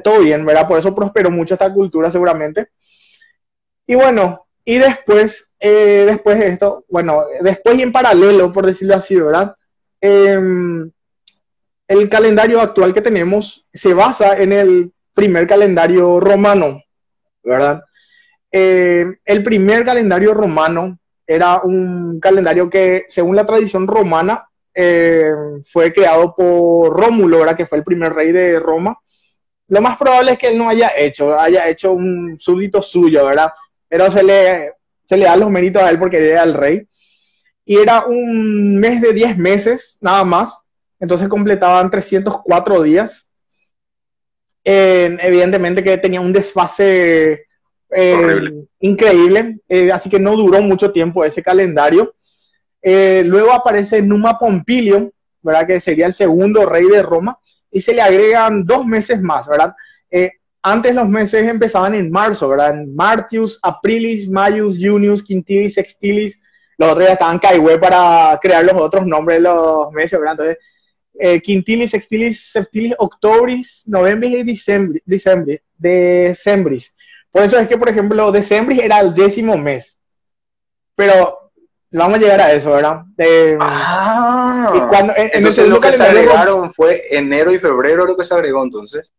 [0.00, 0.66] todo bien, ¿verdad?
[0.66, 2.68] Por eso prosperó mucho esta cultura seguramente.
[3.86, 8.94] Y bueno, y después, eh, después de esto, bueno, después y en paralelo, por decirlo
[8.94, 9.54] así, ¿verdad?
[10.00, 10.90] Em,
[11.88, 16.82] el calendario actual que tenemos se basa en el primer calendario romano,
[17.42, 17.82] ¿verdad?
[18.50, 25.32] Eh, el primer calendario romano era un calendario que, según la tradición romana, eh,
[25.64, 27.56] fue creado por Rómulo, ¿verdad?
[27.56, 28.98] Que fue el primer rey de Roma.
[29.72, 33.50] Lo más probable es que él no haya hecho, haya hecho un súbdito suyo, ¿verdad?
[33.88, 34.74] Pero se le,
[35.06, 36.86] se le da los méritos a él porque era el rey.
[37.64, 40.60] Y era un mes de 10 meses, nada más.
[41.00, 43.26] Entonces completaban 304 días.
[44.62, 47.46] Eh, evidentemente que tenía un desfase
[47.88, 52.14] eh, increíble, eh, así que no duró mucho tiempo ese calendario.
[52.82, 55.66] Eh, luego aparece Numa Pompilio, ¿verdad?
[55.66, 57.38] Que sería el segundo rey de Roma,
[57.72, 59.74] y se le agregan dos meses más, ¿verdad?
[60.10, 60.30] Eh,
[60.62, 62.78] antes los meses empezaban en marzo, ¿verdad?
[62.78, 66.38] En Martius, Aprilis, Maius, Junius, Quintilis, Sextilis.
[66.78, 70.32] Los otros ya estaban caigüe para crear los otros nombres de los meses, ¿verdad?
[70.32, 70.58] Entonces,
[71.18, 76.94] eh, Quintilis, Sextilis, Septilis, Octobris, Novembris y Dicembris, Dicembris, Decembris.
[77.30, 79.98] Por eso es que, por ejemplo, Decembris era el décimo mes.
[80.94, 81.50] Pero
[81.90, 83.02] vamos a llegar a eso, ¿verdad?
[83.18, 84.11] Eh, Ah,
[84.74, 88.16] y cuando, en- en el entonces lo que se agregaron fue enero y febrero lo
[88.16, 89.12] que se agregó entonces.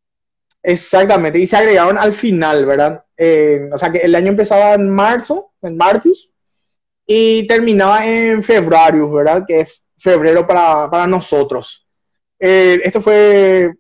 [0.62, 3.04] Exactamente, y se agregaron al final, ¿verdad?
[3.18, 6.30] Eh, o sea que el año empezaba en marzo, en Martius,
[7.06, 9.44] y terminaba en febrero, ¿verdad?
[9.46, 11.86] Que es febrero para, para nosotros.
[12.40, 13.74] Eh, esto fue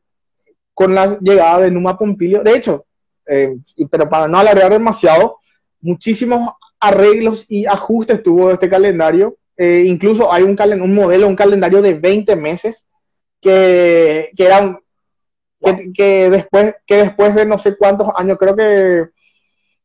[0.73, 2.43] con la llegada de Numa Pompilio.
[2.43, 2.85] De hecho,
[3.25, 3.55] eh,
[3.89, 5.37] pero para no alargar demasiado,
[5.79, 9.37] muchísimos arreglos y ajustes tuvo este calendario.
[9.57, 12.87] Eh, incluso hay un, calen- un modelo, un calendario de 20 meses
[13.41, 14.79] que, que era un-
[15.61, 19.05] que, que después, que después de no sé cuántos años, creo que,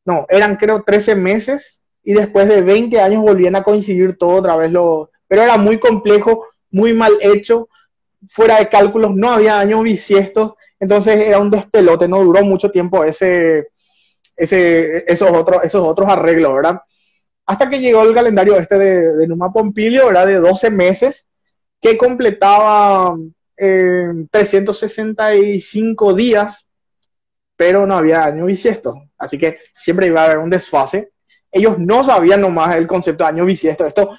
[0.05, 4.57] no, eran creo 13 meses y después de 20 años volvían a coincidir todo otra
[4.57, 4.71] vez.
[4.73, 7.69] Lo, pero era muy complejo, muy mal hecho,
[8.29, 13.05] fuera de cálculos, no había años bisiestos, entonces era un despelote, no duró mucho tiempo
[13.05, 13.69] ese,
[14.37, 16.81] ese, esos, otros, esos otros arreglos, ¿verdad?
[17.49, 20.27] Hasta que llegó el calendario este de, de Numa Pompilio, ¿verdad?
[20.27, 21.27] De 12 meses,
[21.81, 23.17] que completaba
[23.57, 26.67] eh, 365 días,
[27.57, 29.03] pero no había año bisiesto.
[29.17, 31.13] Así que siempre iba a haber un desfase.
[31.51, 33.87] Ellos no sabían nomás el concepto de año bisiesto.
[33.87, 34.19] Esto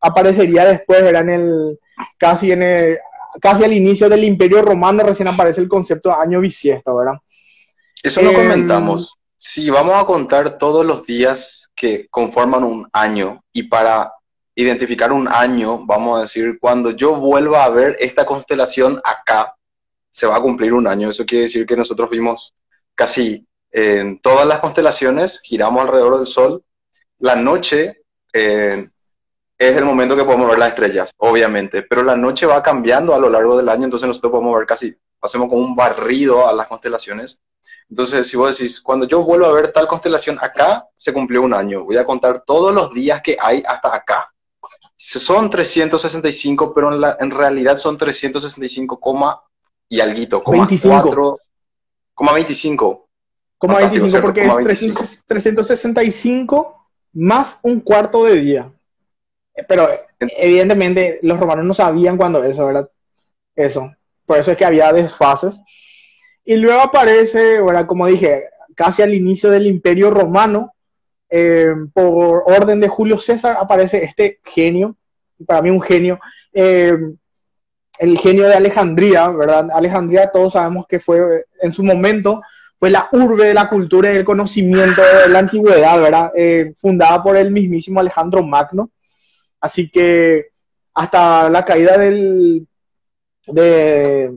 [0.00, 1.78] aparecería después, era en el,
[2.16, 2.98] casi, en el,
[3.40, 7.14] casi al inicio del Imperio Romano, recién aparece el concepto de año bisiesto, ¿verdad?
[8.04, 9.17] Eso lo Em, comentamos.
[9.40, 14.12] Si vamos a contar todos los días que conforman un año y para
[14.56, 19.54] identificar un año, vamos a decir, cuando yo vuelva a ver esta constelación acá,
[20.10, 21.08] se va a cumplir un año.
[21.08, 22.52] Eso quiere decir que nosotros vimos
[22.96, 26.64] casi en todas las constelaciones, giramos alrededor del Sol.
[27.20, 28.88] La noche eh,
[29.56, 33.20] es el momento que podemos ver las estrellas, obviamente, pero la noche va cambiando a
[33.20, 36.66] lo largo del año, entonces nosotros podemos ver casi, hacemos como un barrido a las
[36.66, 37.40] constelaciones.
[37.90, 41.52] Entonces, si vos decís, cuando yo vuelvo a ver tal constelación acá, se cumplió un
[41.54, 41.84] año.
[41.84, 44.32] Voy a contar todos los días que hay hasta acá.
[44.96, 49.40] Son 365, pero en, la, en realidad son 365, coma
[49.88, 51.02] y alguito, coma 25.
[51.02, 51.38] 4,
[52.14, 53.08] coma 25.
[53.58, 54.26] Como Fantástico, 25, ¿cierto?
[54.26, 55.00] porque Como es 25.
[55.26, 58.72] 300 365 más un cuarto de día.
[59.54, 59.88] Eh, Pero
[60.20, 62.90] En- evidentemente los romanos no sabían cuándo eso, ¿verdad?
[63.54, 63.92] Eso.
[64.28, 65.58] Por eso es que había desfases.
[66.44, 67.86] Y luego aparece, ¿verdad?
[67.86, 70.74] como dije, casi al inicio del Imperio Romano,
[71.30, 74.96] eh, por orden de Julio César, aparece este genio,
[75.46, 76.20] para mí un genio,
[76.52, 76.92] eh,
[77.98, 79.70] el genio de Alejandría, ¿verdad?
[79.72, 82.42] Alejandría todos sabemos que fue en su momento
[82.78, 86.32] fue la urbe de la cultura y del conocimiento de la antigüedad, ¿verdad?
[86.36, 88.90] Eh, fundada por el mismísimo Alejandro Magno.
[89.60, 90.48] Así que
[90.94, 92.68] hasta la caída del,
[93.52, 94.32] de,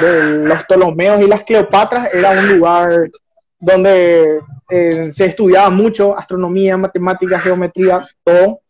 [0.00, 3.10] los Ptolomeos y las Cleopatras era un lugar
[3.58, 4.40] donde
[4.70, 8.60] eh, se estudiaba mucho astronomía, matemáticas, geometría, todo.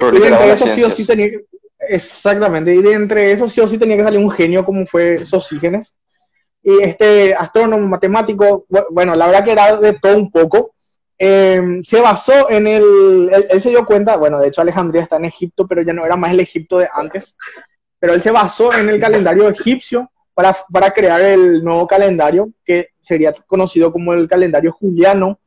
[0.00, 1.30] y entre eso sí o sí tenía
[1.80, 5.24] exactamente, y de entre eso sí o sí tenía que salir un genio como fue
[5.24, 5.94] Sosígenes.
[6.62, 10.74] Y este astrónomo, matemático, bueno, la verdad que era de todo un poco,
[11.18, 15.24] eh, se basó en el, él, se dio cuenta, bueno, de hecho Alejandría está en
[15.24, 17.36] Egipto, pero ya no era más el Egipto de antes,
[17.98, 22.90] pero él se basó en el calendario egipcio para, para crear el nuevo calendario que
[23.02, 25.40] sería conocido como el calendario juliano,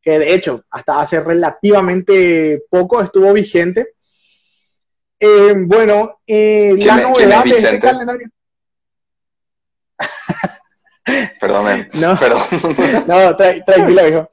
[0.00, 3.94] que de hecho hasta hace relativamente poco estuvo vigente.
[5.18, 8.28] Eh, bueno, eh, la novedad de este calendario...
[11.38, 12.42] Perdón, no, perdón.
[13.06, 14.30] no, tranquilo, hijo.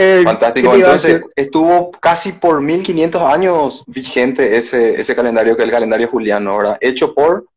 [0.00, 0.76] Eh, Fantástico.
[0.76, 6.56] Entonces, estuvo casi por 1500 años vigente ese, ese calendario, que es el calendario juliano,
[6.56, 6.78] ¿verdad?
[6.80, 7.48] Hecho por,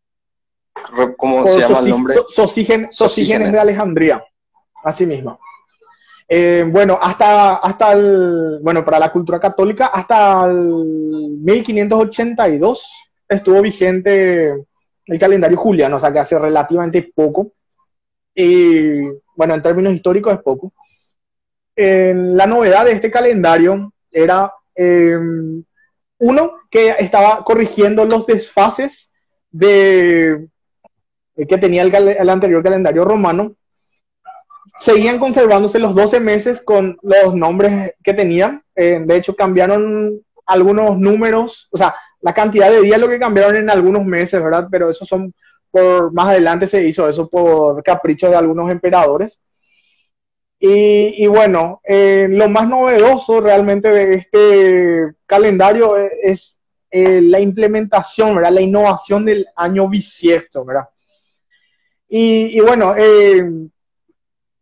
[1.17, 2.15] ¿cómo se llama el nombre?
[2.29, 4.25] Sosígenes, de Alejandría,
[4.83, 5.39] así mismo.
[6.27, 12.89] Eh, bueno, hasta, hasta el, bueno, para la cultura católica, hasta el 1582
[13.29, 14.55] estuvo vigente
[15.05, 17.51] el calendario juliano, o sea que hace relativamente poco.
[18.33, 18.99] Y
[19.35, 20.73] bueno, en términos históricos es poco
[21.75, 25.63] la novedad de este calendario era, em,
[26.19, 29.11] uno, que estaba corrigiendo los desfases
[29.49, 30.47] de,
[31.35, 33.55] que tenía el, anterior calendario romano.
[34.79, 38.63] Seguían conservándose los 12 meses con los nombres que tenían.
[38.75, 43.55] Eh, de hecho, cambiaron algunos números, o sea, la cantidad de días lo que cambiaron
[43.55, 44.67] en algunos meses, ¿verdad?
[44.69, 45.33] Pero eso son
[45.71, 49.39] por más adelante se hizo eso por capricho de algunos emperadores.
[50.63, 56.59] Y, bueno, eh, lo más novedoso realmente de este calendario es,
[56.91, 58.51] eh, la implementación, ¿verdad?
[58.51, 60.87] La innovación del año bisiesto, ¿verdad?
[62.07, 63.43] Y, bueno, eh,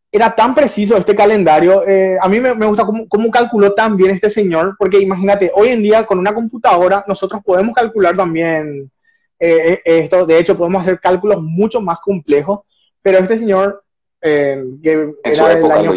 [0.10, 1.84] era tan preciso este calendario.
[2.22, 5.84] a mí me, gusta cómo, cómo, calculó tan bien este señor, porque imagínate, hoy en
[5.84, 8.90] día con una computadora nosotros podemos calcular también
[9.38, 10.26] esto.
[10.26, 12.62] De hecho, podemos hacer cálculos mucho más complejos,
[13.02, 13.84] pero este señor
[14.22, 15.94] eh, que era del año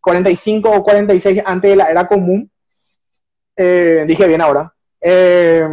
[0.00, 2.50] 45 o 46 antes de la era común.
[3.56, 4.72] Eh, dije bien ahora.
[5.00, 5.66] Eh,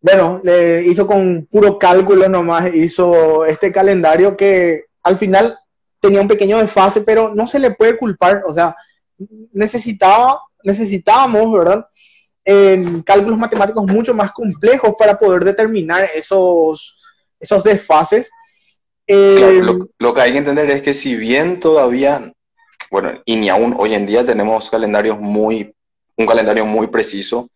[0.00, 5.58] bueno, le hizo con puro cálculo nomás, hizo este calendario que al final
[6.00, 8.76] tenía un pequeño desfase, pero no se le puede culpar, o sea,
[9.52, 11.86] necesitaba, necesitábamos, ¿verdad?
[12.44, 16.96] En cálculos matemáticos mucho más complejos para poder determinar esos,
[17.40, 18.30] esos desfases
[19.06, 19.62] eh,
[19.98, 22.32] lo, que hay que entender es que si bien todavía,
[22.90, 25.74] bueno, y ni aún hoy en día tenemos calendarios muy,
[26.16, 27.50] un calendario muy preciso,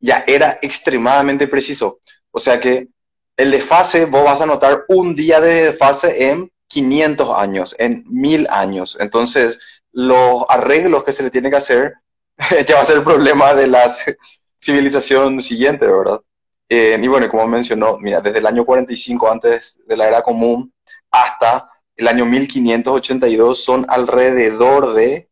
[0.00, 1.98] ya era extremadamente preciso.
[2.30, 2.88] O sea que
[3.36, 8.46] el desfase, vos vas a notar un día de desfase en 500 años, en 1000
[8.50, 8.96] años.
[8.98, 9.58] Entonces,
[9.92, 11.94] los arreglos que se le tiene que hacer
[12.66, 13.86] ya va a ser el problema de la
[14.58, 16.20] civilización siguiente, ¿verdad?
[16.68, 20.72] Eh, y bueno, como mencionó, mira, desde el año 45 antes de la era común,
[21.10, 25.28] hasta el año 1582 son alrededor de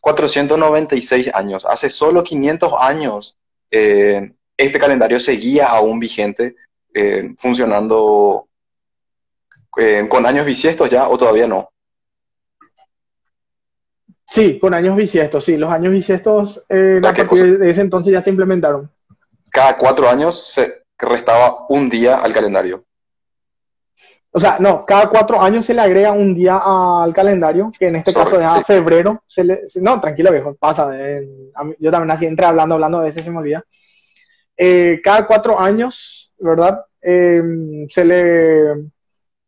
[0.00, 1.64] 496 años.
[1.64, 3.38] Hace solo 500 años
[3.70, 6.56] eh, este calendario seguía aún vigente,
[6.92, 8.46] eh, funcionando
[10.08, 11.70] con años bisiestos ya o todavía no.
[14.26, 15.56] Sí, con años bisiestos, sí.
[15.56, 18.90] Los años bisiestos a partir de ese entonces ya se implementaron.
[19.50, 22.84] Cada cuatro años se restaba un día al calendario.
[24.32, 27.96] O sea, no, cada cuatro años se le agrega un día al calendario, que en
[27.96, 29.24] este caso es febrero.
[29.26, 30.88] Se le, no, tranquilo viejo, pasa.
[30.94, 31.28] Eh,
[31.80, 33.64] yo también así entré hablando, hablando, a veces se me olvida.
[34.56, 36.84] Eh, cada cuatro años, ¿verdad?
[37.00, 38.90] Em, se le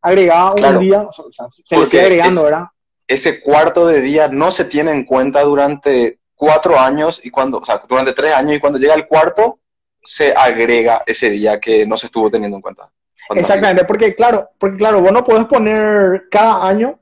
[0.00, 2.64] agrega un día, o sea, se le sigue agregando, ¿verdad?
[3.06, 7.64] Ese cuarto de día no se tiene en cuenta durante cuatro años y cuando, o
[7.64, 9.60] sea, durante tres años y cuando llega el cuarto
[10.02, 12.90] se agrega ese día que no se estuvo teniendo en cuenta.
[13.30, 16.98] Exactamente, porque claro, porque claro, vos no podés poner cada año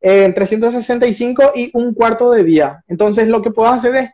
[0.00, 2.82] en 365 y un cuarto de día.
[2.86, 4.10] Entonces lo que puedo hacer es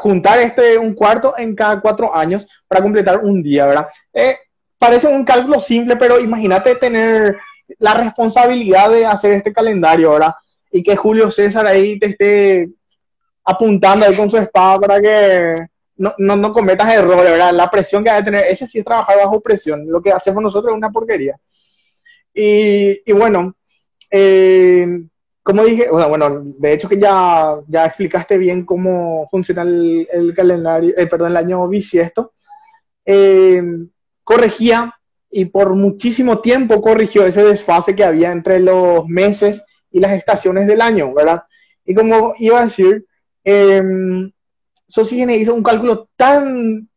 [0.00, 3.88] juntar este un cuarto en cada cuatro años para completar un día, ¿verdad?
[4.12, 4.36] Eh,
[4.78, 7.36] parece un cálculo simple, pero imagínate tener
[7.78, 10.34] la responsabilidad de hacer este calendario, ¿verdad?
[10.72, 12.68] Y que Julio César ahí te esté
[13.44, 15.54] apuntando ahí con su espada para que
[16.00, 17.52] no, no, no cometas errores, ¿verdad?
[17.52, 19.84] La presión que hay que tener, ese sí es trabajar bajo presión.
[19.86, 21.38] Lo que hacemos nosotros es una porquería.
[22.32, 23.54] Y, y bueno,
[24.10, 24.86] eh,
[25.42, 31.06] como dije, bueno, de hecho que ya, ya explicaste bien cómo funciona el, calendario, eh,
[31.06, 32.32] perdón, el año bisiesto,
[33.04, 33.62] eh,
[34.24, 34.94] corregía
[35.30, 40.66] y por muchísimo tiempo corrigió ese desfase que había entre los meses y las estaciones
[40.66, 41.42] del año, ¿verdad?
[41.84, 43.04] Y como iba a decir,
[43.44, 43.82] eh,
[45.38, 46.88] hizo un cálculo tan,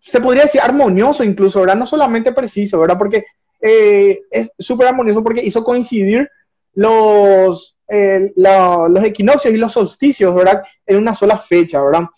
[0.00, 1.76] se podría decir armonioso incluso, ¿verdad?
[1.76, 2.98] No solamente preciso, ¿verdad?
[2.98, 3.24] Porque
[3.60, 6.28] eh, es súper armonioso porque hizo coincidir
[6.74, 10.62] los, eh, los equinoccios y los solsticios, ¿verdad?
[10.86, 12.08] En una sola fecha, ¿verdad?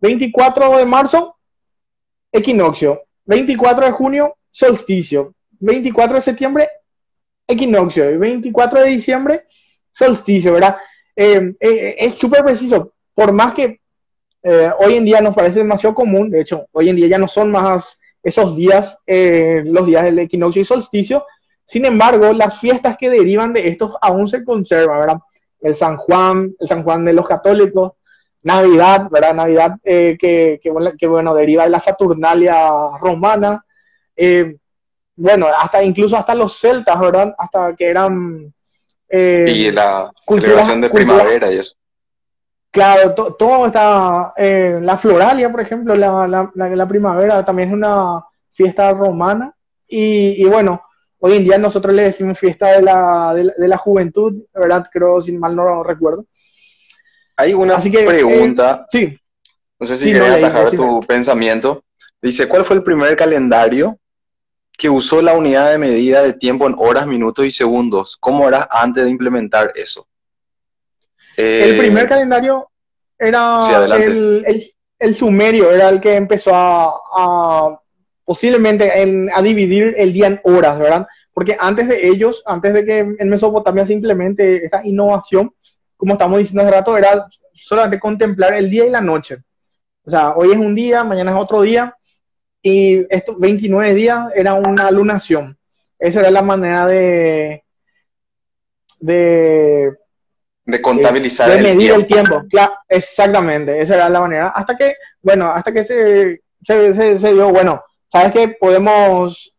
[0.00, 1.36] 24 de marzo,
[2.32, 3.02] equinoccio.
[3.24, 5.34] 24 de junio, solsticio.
[5.60, 6.68] 24 de septiembre,
[7.46, 8.10] equinoccio.
[8.10, 9.44] Y 24 de diciembre,
[9.92, 10.76] solsticio, ¿verdad?
[11.14, 12.94] Eh, es súper preciso.
[13.14, 13.81] Por más que
[14.78, 17.50] hoy en día nos parece demasiado común, de hecho, hoy en día ya no son
[17.50, 21.24] más esos días, los días del equinoccio y solsticio,
[21.72, 25.18] sin embargo, las fiestas que derivan de estos aún se conservan, ¿verdad?
[25.60, 27.92] El San Juan, el San Juan de los católicos,
[28.42, 29.34] Navidad, ¿verdad?
[29.34, 32.68] Navidad eh, que, que, bueno, deriva de la Saturnalia
[33.00, 33.64] romana.
[34.16, 34.56] Eh,
[35.14, 37.34] bueno, hasta incluso hasta los celtas, ¿verdad?
[37.38, 38.52] Hasta que eran...
[39.08, 41.74] Eh, y la celebración de primavera y eso.
[42.72, 44.34] Claro, todo está...
[44.36, 49.54] la floralia, por ejemplo, la, la, la, primavera también es una fiesta romana.
[49.86, 50.82] Y, y bueno,
[51.24, 54.88] Hoy en día nosotros le decimos fiesta de la, de la, juventud, ¿verdad?
[54.92, 56.26] Creo, sin mal no recuerdo.
[57.36, 58.86] Hay una pregunta.
[58.86, 59.18] Eh, sí.
[59.78, 61.84] No sé si sí, quieres atajar tu pensamiento.
[62.20, 64.00] Dice, ¿cuál fue el primer calendario
[64.76, 68.16] que usó la unidad de medida de tiempo en horas, minutos y segundos?
[68.18, 70.08] ¿Cómo era antes de implementar eso?
[71.36, 72.68] El primer eh, calendario
[73.18, 73.60] era
[74.98, 77.78] el, sumerio, era el que empezó a
[78.24, 78.90] posiblemente
[79.34, 81.06] a dividir el día en horas, ¿verdad?
[81.34, 85.52] Porque antes de ellos, antes de que en Mesopotamia simplemente esta innovación,
[85.96, 89.38] como estamos diciendo hace rato, era solamente contemplar el día y la noche.
[90.04, 91.96] O sea, hoy es un día, mañana es otro día,
[92.60, 95.58] y estos 29 días era una lunación.
[95.98, 97.64] Esa era la manera de...
[99.00, 99.96] de
[100.64, 102.42] de contabilizar de, medir el tiempo.
[102.48, 104.48] Claro, exactamente, esa era la manera.
[104.48, 109.52] Hasta que, bueno, hasta que se, se, se dio, bueno, sabes que podemos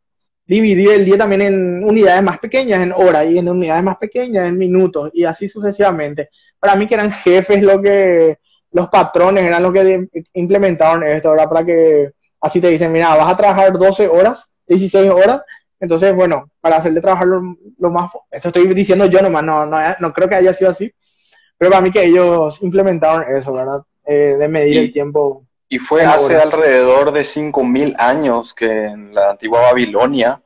[0.46, 4.48] dividir el día también en unidades más pequeñas, en horas, y en unidades más pequeñas,
[4.48, 6.30] en minutos, y así sucesivamente.
[6.60, 8.38] Para mí que eran jefes lo que,
[8.74, 11.50] los patrones eran los que implementaron esto, ¿verdad?
[11.50, 15.42] Para que así te dicen, mira, vas a trabajar 12 horas, 16 horas,
[15.84, 18.12] entonces, bueno, para hacerle trabajar lo, más...
[18.32, 20.90] Esto estoy diciendo yo nomás, no, no, no, creo que haya sido así,
[21.58, 23.82] pero para mí que ellos implementaron eso, ¿verdad?
[24.06, 29.32] Eh, de medir el tiempo y fue hace alrededor de 5.000 años que en la
[29.32, 30.42] antigua Babilonia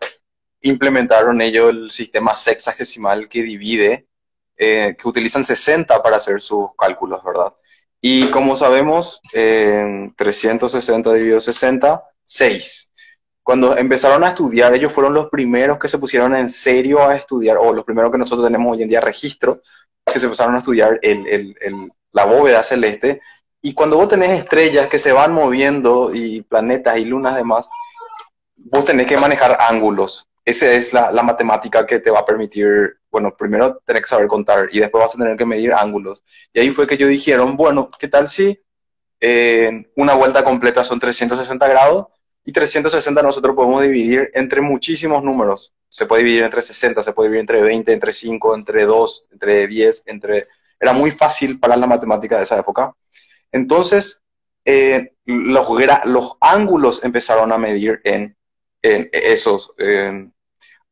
[0.62, 4.08] implementaron ellos el sistema sexagesimal que divide,
[4.58, 7.54] eh, que utilizan 60 para hacer sus cálculos, ¿verdad?
[8.00, 12.92] Y como sabemos, en 360 dividido 60, 6.
[13.48, 17.56] Cuando empezaron a estudiar, ellos fueron los primeros que se pusieron en serio a estudiar,
[17.56, 19.62] o los primeros que nosotros tenemos hoy en día registro,
[20.06, 23.22] que se empezaron a estudiar el, el, el, la bóveda celeste
[23.62, 27.70] y cuando vos tenés estrellas que se van moviendo y planetas y lunas demás,
[28.58, 30.28] vos tenés que manejar ángulos.
[30.44, 34.68] Esa es la, matemática que te va a permitir, bueno, primero tenés que saber contar
[34.74, 36.22] y después vas a tener que medir ángulos.
[36.52, 38.62] Y ahí fue que ellos dijeron, bueno, ¿qué tal si
[39.22, 42.08] eh, una vuelta completa son 360 grados
[42.48, 45.74] y 360 nosotros podemos dividir entre muchísimos números?
[45.90, 49.68] Se puede dividir entre 60, se puede dividir entre 20, entre 5, entre 2, entre
[49.68, 50.48] 10, entre...
[50.80, 52.94] Era muy fácil para la matemática de esa época.
[53.52, 54.22] Entonces,
[54.64, 55.68] eh, los,
[56.06, 58.34] los, ángulos empezaron a medir en,
[58.82, 59.74] esos.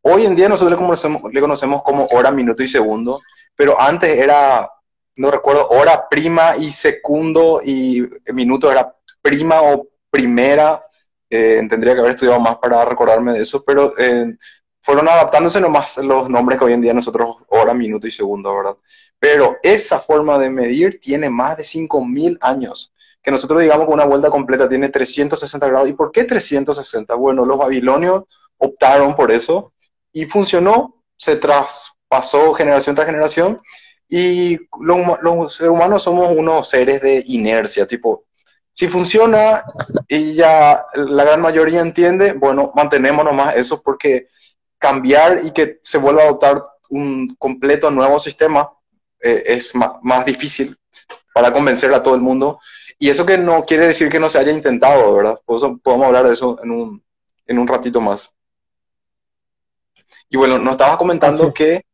[0.01, 3.21] hoy en día nosotros le le conocemos como hora, minuto y segundo,
[3.55, 4.69] pero antes era,
[5.15, 10.81] no recuerdo, hora, prima y segundo y minuto era prima o primera.
[11.29, 14.35] Eh, tendría que haber estudiado más para recordarme de eso, pero eh,
[14.81, 18.77] fueron adaptándose nomás los nombres que hoy en día nosotros hora, minuto y segundo, ¿verdad?
[19.17, 22.93] Pero esa forma de medir tiene más de 5.000 años.
[23.23, 25.89] Que nosotros digamos que una vuelta completa tiene 360 grados.
[25.89, 27.15] ¿Y por qué 360?
[27.15, 28.25] Bueno, los babilonios
[28.57, 29.73] optaron por eso
[30.13, 33.57] y funcionó, se traspasó generación tras generación
[34.07, 38.25] y los, seres humanos somos unos seres de inercia, tipo,
[38.75, 39.63] si funciona
[40.05, 44.27] y ya la gran mayoría entiende, bueno, mantenemos nomás eso porque
[44.77, 48.69] cambiar y que se vuelva a adoptar un completo nuevo sistema
[49.21, 50.77] eh, es más, difícil
[51.33, 52.59] para convencer a todo el mundo.
[52.99, 55.39] Y eso que no quiere decir que no se haya intentado, ¿verdad?
[55.45, 57.03] podemos hablar de eso en un,
[57.47, 58.33] en un ratito más.
[60.29, 61.85] Y bueno, nos estabas comentando que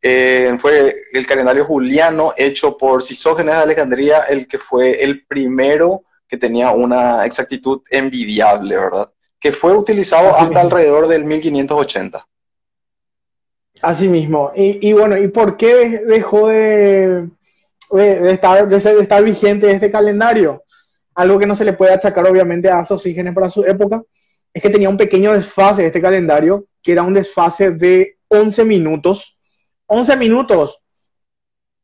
[0.00, 6.04] eh, fue el calendario juliano hecho por Sisógenes de Alejandría, el que fue el primero
[6.30, 9.10] que tenía una exactitud envidiable, ¿verdad?
[9.40, 12.24] Que fue utilizado hasta alrededor del 1580.
[13.82, 14.52] Así mismo.
[14.54, 17.28] Y, bueno, ¿y por qué dejó de,
[17.92, 20.62] estar, de, estar vigente este calendario?
[21.14, 24.02] Algo que no se le puede achacar obviamente a Sosígenes para su época,
[24.52, 28.64] es que tenía un pequeño desfase de este calendario, que era un desfase de 11
[28.64, 29.36] minutos
[29.90, 30.80] 11 minutos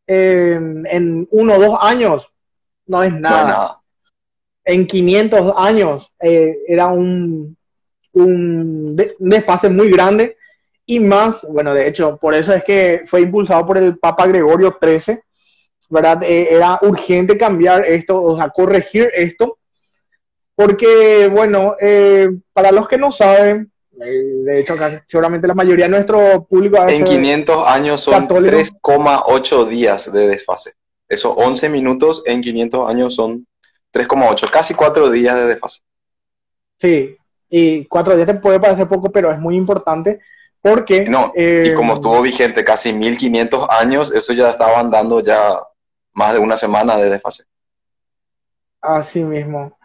[0.06, 2.28] en uno o dos años
[2.86, 3.82] no es nada.
[4.68, 7.56] En 500 años eh, era un,
[8.12, 10.36] un desfase muy grande
[10.84, 14.76] y más, bueno, de hecho, por eso es que fue impulsado por el Papa Gregorio
[14.80, 15.20] XIII,
[15.88, 16.22] ¿verdad?
[16.24, 19.58] Eh, era urgente cambiar esto, o sea, corregir esto,
[20.56, 24.74] porque, bueno, eh, para los que no saben, de hecho,
[25.06, 26.76] seguramente la mayoría de nuestro público...
[26.88, 30.74] En 500 años son 3,8 días de desfase.
[31.08, 33.46] Esos 11 minutos en 500 años son
[33.92, 35.80] 3,8, casi 4 días de desfase.
[36.78, 37.16] Sí,
[37.48, 40.20] y 4 días te puede parecer poco, pero es muy importante
[40.60, 41.08] porque...
[41.08, 45.60] No, y como eh, estuvo vigente casi 1500 años, eso ya estaban dando ya
[46.12, 47.44] más de una semana de desfase.
[48.80, 49.78] Así mismo.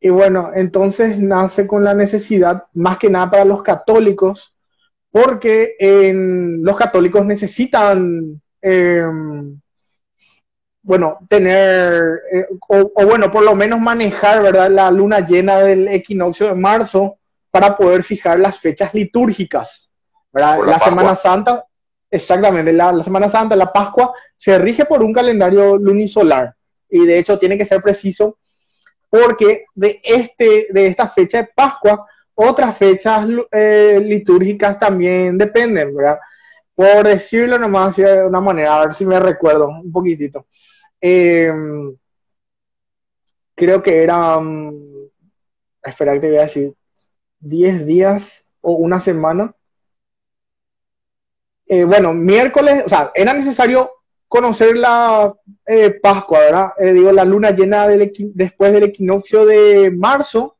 [0.00, 4.54] Y bueno, entonces nace con la necesidad, más que nada para los católicos,
[5.10, 5.76] porque
[6.60, 9.60] los católicos necesitan, em,
[10.82, 14.70] bueno, tener, eh, o, bueno, por lo menos manejar, ¿verdad?
[14.70, 17.18] La luna llena del equinoccio de marzo
[17.50, 19.90] para poder fijar las fechas litúrgicas,
[20.32, 20.58] ¿verdad?
[20.66, 21.64] La, Semana Santa,
[22.10, 26.54] exactamente, la, la Semana Santa, la Pascua, se rige por un calendario lunisolar
[26.88, 28.38] y de hecho tiene que ser preciso
[29.08, 36.18] porque de, este, de esta fecha de Pascua, otras fechas eh, litúrgicas también dependen, ¿verdad?
[36.74, 40.46] Por decirlo nomás de una manera, a ver si me recuerdo un poquitito.
[41.00, 41.94] Em,
[43.54, 44.72] creo que eran,
[45.82, 46.74] espera que te voy a decir,
[47.40, 49.54] 10 días o una semana.
[51.66, 53.90] Eh, bueno, miércoles, o sea, era necesario
[54.28, 55.34] conocer la
[55.66, 56.72] eh, Pascua, ¿verdad?
[56.78, 60.56] Eh, digo, la luna llena después del equinoccio de marzo,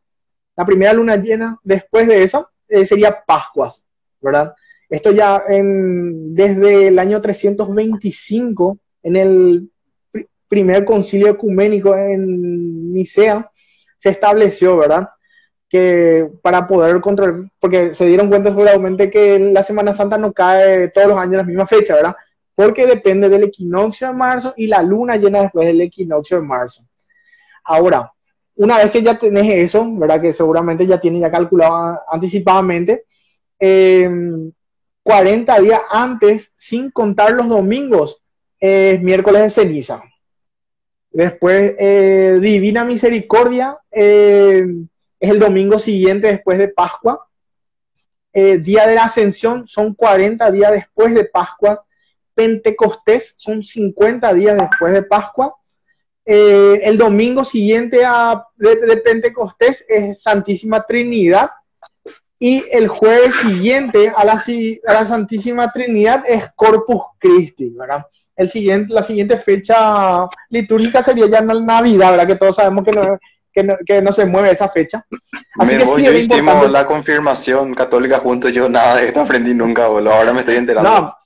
[0.57, 2.51] la primera luna llena después de eso
[2.87, 3.83] sería Pascuas,
[4.21, 4.55] ¿verdad?
[4.93, 9.71] Esto ya desde el año 325, en el
[10.49, 13.51] primer concilio ecuménico en Nicea,
[13.97, 15.09] se estableció, ¿verdad?
[15.69, 20.89] Que para poder controlar, porque se dieron cuenta seguramente que la Semana Santa no cae
[20.89, 22.15] todos los años en la misma fecha, ¿verdad?
[22.55, 26.83] porque depende del equinoccio de marzo y la luna llena después del equinoccio de marzo.
[27.65, 28.13] Ahora,
[28.57, 30.21] una vez que ya tenés eso, ¿verdad?
[30.21, 33.07] Que seguramente ya tienes ya calculado anticipadamente,
[35.03, 38.23] 40 em, días antes, sin contar los domingos,
[38.59, 40.03] es miércoles de ceniza.
[41.11, 44.89] Después, eh, Divina Misericordia em,
[45.21, 47.27] es el domingo siguiente después de Pascua.
[48.33, 51.85] Eh, día de la Ascensión son 40 días después de Pascua
[52.35, 55.55] Pentecostés, son 50 días después de Pascua.
[56.25, 61.51] Eh, el domingo siguiente a, de, Pentecostés es Santísima Trinidad.
[62.45, 68.05] Y el jueves siguiente a la, a la Santísima Trinidad es Corpus Christi, ¿verdad?
[68.35, 72.27] El siguiente, la siguiente fecha litúrgica sería ya Navidad, ¿verdad?
[72.27, 73.19] Que todos sabemos que no,
[73.53, 75.07] que no, que no, se mueve esa fecha.
[75.57, 79.87] Así me voy, yo hicimos la confirmación católica juntos, yo nada de esto aprendí nunca,
[79.87, 80.13] boludo.
[80.13, 80.91] ahora me estoy enterando.
[80.91, 81.17] No,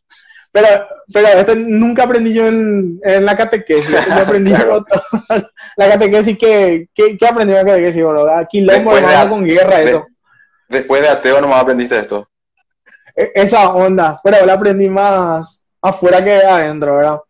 [0.52, 0.68] pero,
[1.10, 3.90] pero esto nunca aprendí yo en, en la catequesis.
[4.06, 4.50] Yo aprendí
[5.76, 8.04] la catequesis que, que, que, aprendí en la catequesis,
[8.36, 9.00] aquí lo hemos
[9.30, 10.06] con guerra, eso.
[10.68, 12.28] Después de ateo nomás aprendiste esto.
[13.14, 17.20] E, esa onda, pero la aprendí más afuera que adentro, ¿verdad?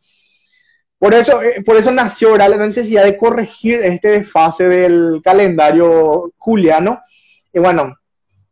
[0.98, 7.00] Por eso, eh, por eso nació la necesidad de corregir este desfase del calendario juliano.
[7.52, 7.94] Y bueno,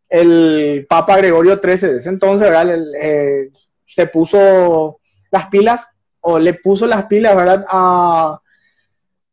[0.08, 2.78] el Papa Gregorio XIII de ese entonces, ¿verdad?
[3.00, 3.50] Eh,
[3.86, 5.86] se puso las pilas
[6.20, 7.64] o le puso las pilas, ¿verdad?
[7.68, 8.40] A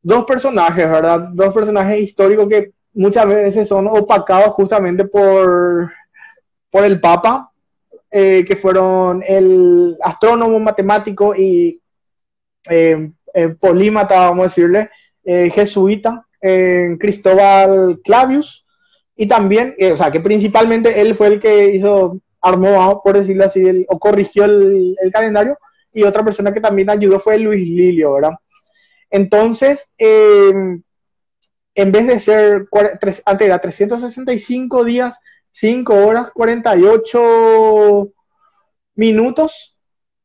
[0.02, 1.20] dos personajes, ¿verdad?
[1.34, 5.92] Dos personajes históricos que muchas veces son opacados justamente por,
[6.70, 7.52] por el Papa,
[8.14, 11.82] eh, que fueron el astrónomo, matemático y
[12.70, 14.90] eh, eh, polímata, vamos a decirle,
[15.24, 16.26] jesuita,
[17.00, 18.66] Cristóbal Clavius,
[19.16, 23.86] y también, o sea, que principalmente él fue el que hizo armó, por decirlo así,
[23.88, 25.58] o corrigió el, calendario,
[25.94, 28.34] y otra persona que también ayudó fue Luis Lilio, ¿verdad?
[29.10, 29.88] Entonces,
[31.76, 32.68] en vez de ser,
[33.26, 35.18] antes era 365 días,
[35.52, 38.10] 5 horas, 48
[38.96, 39.76] minutos,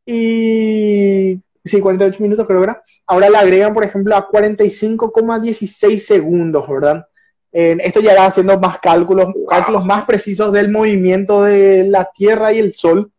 [0.04, 1.40] y...
[1.64, 2.82] Sí, 48 minutos creo que era.
[3.08, 7.06] Ahora le agregan, por ejemplo, a 45,16 segundos, ¿verdad?
[7.52, 12.58] esto ya va haciendo más cálculos, cálculos más precisos del movimiento de la Tierra y
[12.58, 13.10] el Sol,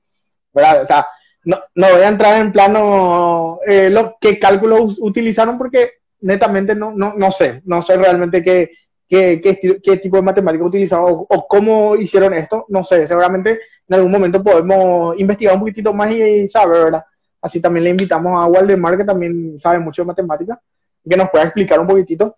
[0.53, 0.83] ¿verdad?
[0.83, 1.07] O sea,
[1.43, 6.91] no, no voy a entrar en plano eh, lo, qué cálculos utilizaron porque netamente no,
[6.91, 8.71] no, no sé, no sé realmente qué,
[9.07, 9.41] qué,
[9.83, 14.43] qué, tipo de matemática utilizaron o, cómo hicieron esto, no sé, seguramente en algún momento
[14.43, 17.05] podemos investigar un poquitito más y, saber, ¿verdad?
[17.41, 20.59] Así también le invitamos a Waldemar, que también sabe mucho de matemática,
[21.07, 22.35] que nos pueda explicar un poquitito.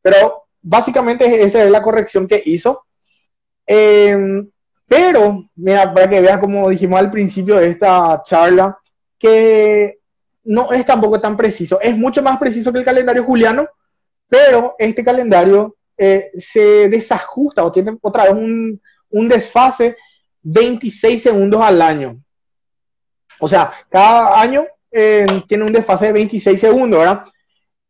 [0.00, 2.84] Pero básicamente esa es la corrección que hizo.
[3.66, 4.48] Em,
[4.86, 8.78] pero, mira, para que veas como dijimos al principio de esta charla,
[9.18, 9.95] que
[10.46, 11.80] no es tampoco tan preciso.
[11.80, 13.68] Es mucho más preciso que el calendario juliano,
[14.28, 18.80] pero este calendario eh, se desajusta o tiene otra vez un,
[19.10, 19.96] un desfase
[20.42, 22.20] 26 segundos al año.
[23.40, 27.22] O sea, cada año eh, tiene un desfase de 26 segundos, ¿verdad?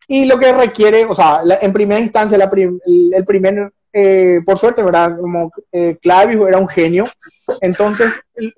[0.09, 5.17] Y lo que requiere, o sea, en primera instancia, el, primer, eh, por suerte, ¿verdad?
[5.19, 5.51] Como
[6.01, 7.05] Clavius era un genio,
[7.61, 8.13] entonces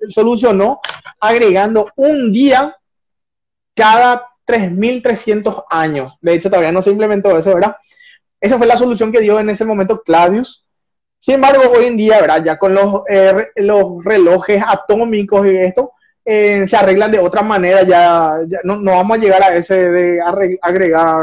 [0.09, 0.79] solucionó
[1.19, 2.75] agregando un día
[3.79, 6.17] cada 3.300 años.
[6.21, 7.77] De hecho, todavía no se implementó eso, ¿verdad?
[8.41, 10.65] Esa fue la solución que dio en ese momento Clavius.
[11.21, 12.43] Sin embargo, hoy en día, ¿verdad?
[12.43, 15.91] Ya con los, eh, los relojes atómicos y esto,
[16.25, 17.83] eh, se arreglan de otra manera.
[17.83, 20.21] Ya, no, vamos a llegar a ese de
[20.61, 21.17] agregar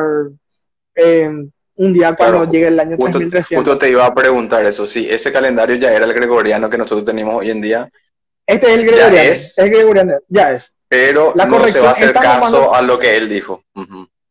[0.95, 1.31] eh,
[1.77, 3.65] un día cuando llegue el año justo, 3300.
[3.65, 4.87] Justo te iba a preguntar eso.
[4.87, 7.91] Sí, ese calendario ya era el gregoriano que nosotros tenemos hoy en día.
[8.47, 9.15] Este es el gregoriano.
[9.15, 9.59] Ya es.
[9.59, 10.76] El gregoriano, ya es.
[10.89, 13.63] Pero no se va a hacer caso a lo que él dijo.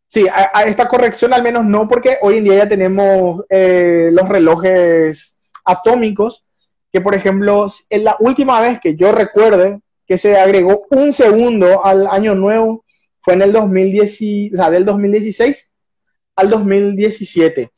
[0.08, 4.30] Sí, a, esta corrección al menos no, porque hoy en día ya tenemos eh, los
[4.30, 6.46] relojes atómicos,
[6.92, 11.86] que por ejemplo, en la última vez que yo recuerde que se agregó un segundo
[11.86, 12.86] al año nuevo
[13.20, 15.70] fue en el 2010, o sea, del 2016
[16.36, 17.72] al 2017.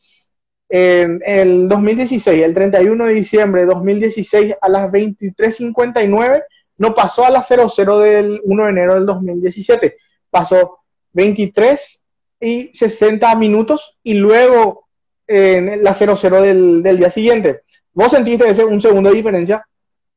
[0.69, 6.43] En el 2016, el 31 de diciembre de 2016 a las 23.59,
[6.77, 9.97] no pasó a las 00 del 1 de enero del 2017,
[10.29, 10.79] pasó
[11.13, 11.99] 23
[12.39, 14.87] y 60 minutos y luego
[15.25, 17.63] en la 0-0 del, del, día siguiente.
[17.93, 19.67] ¿Vos sentiste ese un segundo de diferencia?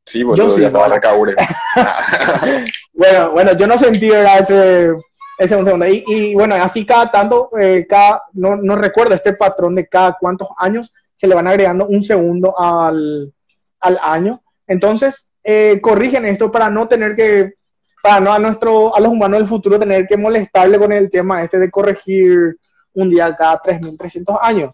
[0.05, 1.35] Sí, bueno, yo sí, ya estaba la caure.
[2.93, 4.93] bueno, bueno, yo no sentí ese,
[5.39, 5.87] ese un segundo.
[5.87, 10.17] Y, y, bueno, así cada tanto, eh, cada, no, no recuerdo este patrón de cada
[10.21, 13.33] cuántos años se le van agregando un segundo al,
[13.81, 14.43] al año.
[14.67, 17.55] Entonces, eh, corrigen esto para no tener que
[18.03, 21.43] para no a, nuestro, a los humanos del futuro tener que molestarle con el tema
[21.43, 22.57] este de corregir
[22.95, 24.73] un día cada 3.300 años.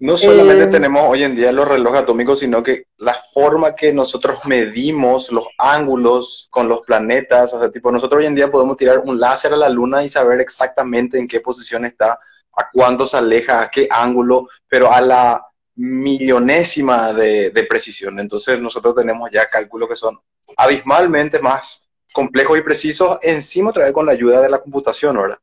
[0.00, 3.92] No solamente eh, tenemos hoy en día los relojes atómicos, sino que la forma que
[3.92, 8.76] nosotros medimos los ángulos con los planetas, o sea, tipo, nosotros hoy en día podemos
[8.76, 13.08] tirar un láser a la luna y saber exactamente en qué posición está, a cuánto
[13.08, 15.47] se aleja, a qué ángulo, pero a la
[15.78, 18.18] millonésima de, precisión.
[18.18, 20.18] Entonces nosotros tenemos ya cálculos que son
[20.56, 25.38] abismalmente más complejos y precisos, encima otra vez con la ayuda de la computación, ¿verdad?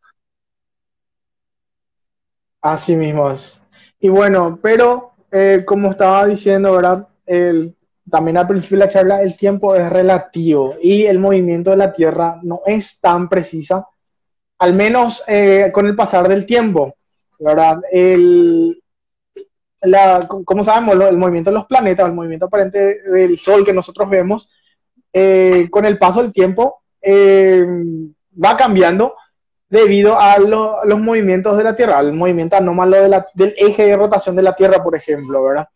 [2.61, 3.33] Así mismo.
[3.99, 7.07] Y bueno, pero eh, como estaba diciendo, ¿verdad?
[7.25, 7.73] El,
[8.09, 11.93] también al principio de la charla, el tiempo es relativo y el movimiento de la
[11.93, 13.87] Tierra no es tan precisa,
[14.59, 16.95] al menos eh, con el pasar del tiempo,
[17.39, 17.79] ¿verdad?
[17.89, 18.81] El,
[19.81, 24.09] la, como sabemos, el movimiento de los planetas, el movimiento aparente del Sol que nosotros
[24.09, 24.49] vemos,
[25.13, 27.65] eh, con el paso del tiempo eh,
[28.43, 29.15] va cambiando
[29.69, 32.97] debido a los movimientos de la Tierra, al movimiento anómalo
[33.33, 35.67] del eje de rotación de la Tierra, por ejemplo, ¿verdad?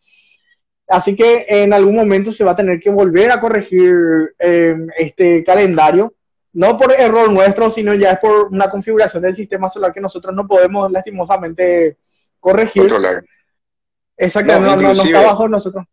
[0.87, 3.93] Así que en algún momento se va a tener que volver a corregir
[4.39, 6.13] eh, este calendario,
[6.53, 10.35] no por error nuestro, sino ya es por una configuración del sistema solar que nosotros
[10.35, 11.97] no podemos lastimosamente
[12.39, 12.83] corregir.
[12.83, 13.23] Controlar.
[14.19, 15.85] Exactamente, no, no, no está bajo nosotros.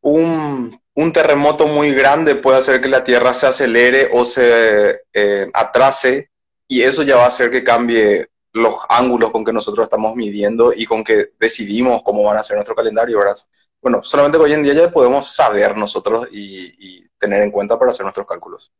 [0.00, 5.50] Un un terremoto muy grande puede hacer que la Tierra se acelere o se eh,
[5.52, 6.30] atrase
[6.68, 10.72] y eso ya va a hacer que cambie los ángulos con que nosotros estamos midiendo
[10.72, 13.36] y con que decidimos cómo van a ser nuestro calendario, ¿verdad?
[13.82, 18.04] Bueno, solamente hoy en día ya podemos saber nosotros y, tener en cuenta para hacer
[18.04, 18.70] nuestros cálculos.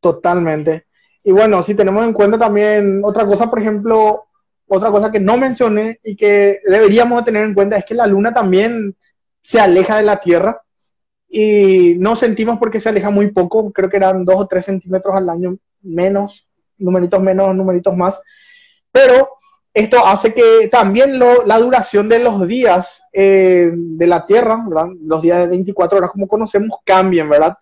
[0.00, 0.86] Totalmente.
[1.22, 4.27] Y bueno, si tenemos en cuenta también otra cosa, por ejemplo,
[4.68, 8.32] otra cosa que no mencioné y que deberíamos tener en cuenta es que la luna
[8.32, 8.94] también
[9.42, 10.60] se aleja de la Tierra
[11.28, 15.14] y no sentimos porque se aleja muy poco, creo que eran dos o tres centímetros
[15.14, 16.46] al año menos,
[16.76, 18.20] numeritos menos, numeritos más,
[18.92, 19.30] pero
[19.72, 24.64] esto hace que también la duración de los días eh, de la Tierra,
[25.02, 27.56] los días de 24 horas como conocemos, cambien, ¿verdad?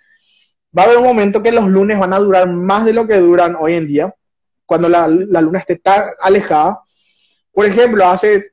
[0.76, 3.16] va a haber un momento que los lunes van a durar más de lo que
[3.18, 4.14] duran hoy en día,
[4.64, 6.80] cuando la, luna esté tan alejada.
[7.56, 8.52] Por ejemplo, hace,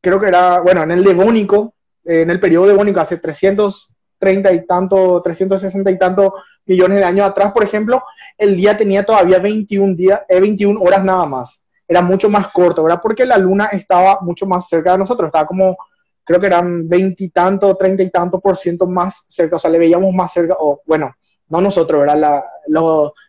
[0.00, 5.20] creo que era, bueno, en el Devónico, en el periodo Devónico, hace 330 y tanto,
[5.20, 6.32] 360 y tanto
[6.64, 8.02] millones de años atrás, por ejemplo,
[8.38, 11.62] el día tenía todavía 21, días, 21 eh, horas nada más.
[11.86, 13.00] Era mucho más corto, ¿verdad?
[13.02, 15.76] Porque la luna estaba mucho más cerca de nosotros, estaba como,
[16.24, 19.70] creo que eran 20 y tanto, 30 y tanto por ciento más cerca, o sea,
[19.70, 21.14] le veíamos más cerca, o bueno,
[21.50, 22.42] no nosotros, ¿verdad?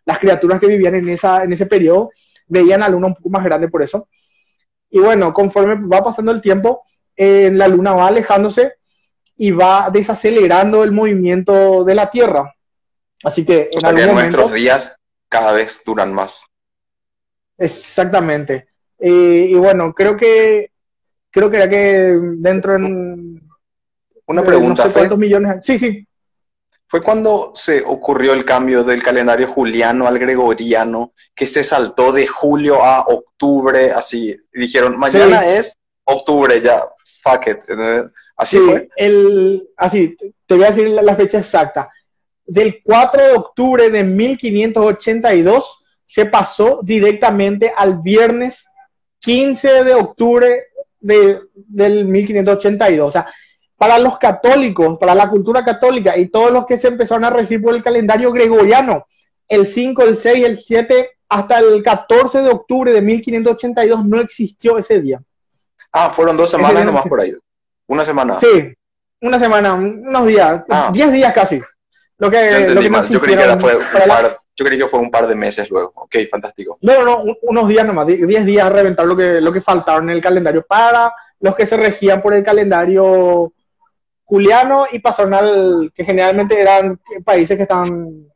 [0.06, 2.12] las criaturas que vivían en, esa, en ese periodo
[2.48, 4.08] veían a la luna un poco más grande por eso.
[4.96, 6.86] Y bueno, conforme va pasando el tiempo,
[7.18, 8.76] eh, la luna va alejándose
[9.36, 12.56] y va desacelerando el movimiento de la Tierra.
[13.22, 14.96] Así que en algún momento, nuestros días
[15.28, 16.46] cada vez duran más.
[17.58, 18.70] Exactamente.
[18.98, 20.72] Eh, y bueno, creo que
[21.30, 23.46] creo que era que dentro en
[24.28, 24.86] una pregunta.
[24.86, 25.58] No sé millones.
[25.62, 26.08] Sí, sí.
[26.88, 32.28] Fue cuando se ocurrió el cambio del calendario juliano al gregoriano, que se saltó de
[32.28, 34.36] julio a octubre, así.
[34.54, 36.84] dijeron, mañana es octubre, ya,
[37.24, 37.58] fuck it.
[38.38, 38.90] Así fue.
[38.96, 40.16] El, así,
[40.46, 41.90] te voy a decir la fecha exacta
[42.46, 48.66] del 4 de octubre de 1582 se pasó directamente al viernes
[49.20, 50.68] 15 de octubre
[51.00, 53.08] de, del 1582.
[53.08, 53.28] O sea,
[53.86, 57.62] para los católicos, para la cultura católica y todos los que se empezaron a regir
[57.62, 59.06] por el calendario gregoriano,
[59.48, 64.80] el 5, el 6, el 7, hasta el 14 de octubre de 1582 no existió
[64.80, 65.22] ese día.
[65.92, 67.36] Ah, fueron dos semanas nomás por ahí.
[67.86, 68.40] Una semana.
[68.40, 68.74] Sí,
[69.22, 71.12] una semana, unos días, 10 ah.
[71.12, 71.62] días casi.
[72.18, 75.12] Lo que, lo que yo, creí que fue un par, yo creí que fue un
[75.12, 75.92] par de meses luego.
[75.94, 76.80] Ok, fantástico.
[76.82, 80.10] No, no, no, unos días nomás, 10 días a reventar lo que, lo que faltaron
[80.10, 83.54] en el calendario para los que se regían por el calendario
[84.26, 88.28] juliano y pasaron al que generalmente eran países que estaban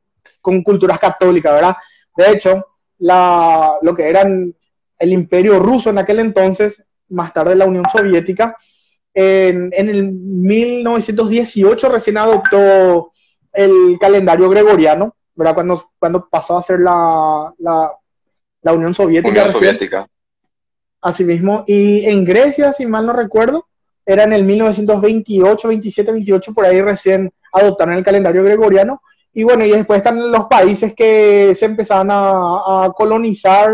[0.41, 1.75] con culturas católicas, ¿verdad?
[2.15, 2.65] De hecho,
[2.99, 4.53] la, lo que eran
[4.97, 8.55] el imperio ruso en aquel entonces, más tarde la Unión Soviética,
[9.13, 13.11] en, en el 1918 recién adoptó
[13.51, 15.53] el calendario gregoriano, ¿verdad?
[15.55, 19.29] Cuando, cuando pasó a ser la, la, Unión Soviética.
[19.29, 20.07] Unión Soviética.
[21.01, 23.68] Asimismo, y en Grecia, si mal no recuerdo,
[24.11, 29.03] era en el 1928, 27, 28, por ahí recién adoptaron el calendario gregoriano.
[29.33, 33.69] Y bueno, y después están los países que se empezaron a, colonizar,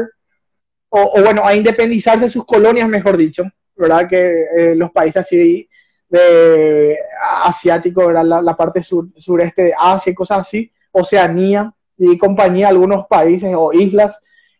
[0.90, 3.44] o, bueno, a independizarse de sus colonias, mejor dicho,
[3.78, 4.10] ¿verdad?
[4.10, 5.70] Que eh, los países así
[6.10, 6.98] de
[7.44, 13.54] asiático, La, la, parte sur, sureste de Asia cosas así, Oceanía y compañía, algunos países
[13.56, 14.18] o islas,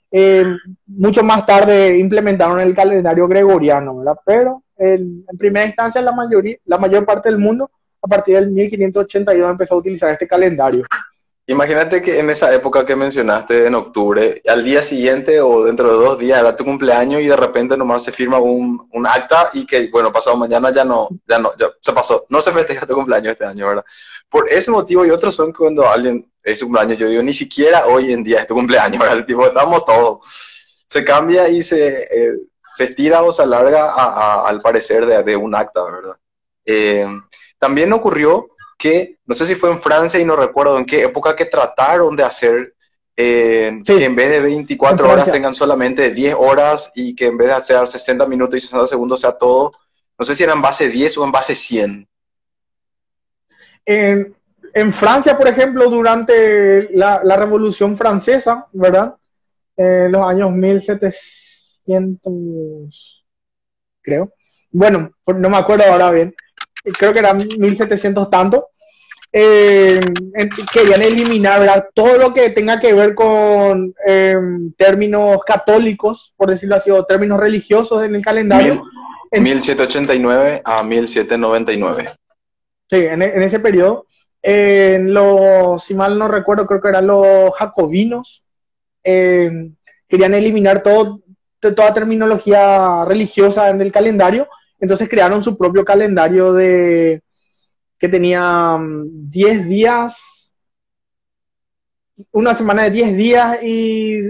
[0.10, 0.46] eh,
[0.88, 4.18] mucho más tarde implementaron el calendario gregoriano, ¿verdad?
[4.26, 7.70] Pero en, en primera instancia la mayoría, la mayor parte del mundo
[8.02, 10.86] a partir del 1582 empezó a utilizar este calendario.
[11.48, 16.04] Imagínate que en esa época que mencionaste, en octubre, al día siguiente o dentro de
[16.04, 19.64] dos días era tu cumpleaños y de repente nomás se firma un, un acta y
[19.64, 22.26] que, bueno, pasado mañana ya no, ya no, ya se pasó.
[22.30, 23.86] No se festeja tu cumpleaños este año, ¿verdad?
[24.28, 27.86] Por ese motivo y otros son cuando alguien es su cumpleaños, yo digo, ni siquiera
[27.86, 29.24] hoy en día es tu cumpleaños, ¿verdad?
[29.24, 30.26] Tipo, estamos todos.
[30.88, 32.34] Se cambia y se, eh,
[32.76, 36.18] se estira o se alarga al parecer de, de, un acta, ¿verdad?
[36.66, 37.08] Eh,
[37.58, 41.38] también ocurrió que, no sé si fue en Francia y no recuerdo en qué época,
[41.38, 42.74] que trataron de hacer
[43.16, 47.48] eh, que en vez de 24 horas tengan solamente 10 horas y que en vez
[47.48, 49.72] de hacer 60 minutos y 60 segundos sea todo,
[50.20, 52.06] no sé si era en base 10 o en base 100.
[53.86, 54.36] En,
[54.74, 59.16] en Francia, por ejemplo, durante la, la Revolución Francesa, ¿verdad?
[59.78, 61.45] En los años 1700,
[64.02, 64.34] creo.
[64.72, 66.36] Bueno, no me acuerdo ahora bien
[66.92, 68.70] creo que eran 1700 tanto,
[69.32, 70.00] eh,
[70.72, 76.90] querían eliminar todo lo que tenga que ver con em, términos católicos, por decirlo así,
[76.90, 78.84] o términos religiosos en el calendario.
[79.32, 82.06] 1789 a 1799.
[82.90, 84.06] Sí, en, en ese periodo.
[84.42, 88.44] En los, si mal no recuerdo, creo que eran los jacobinos.
[89.04, 89.76] Em,
[90.08, 91.20] querían eliminar todo,
[91.72, 94.48] toda terminología religiosa en el calendario
[94.80, 97.24] entonces crearon su propio calendario de
[97.98, 100.54] que tenía 10 mm, días,
[102.32, 104.22] una semana de 10 días y,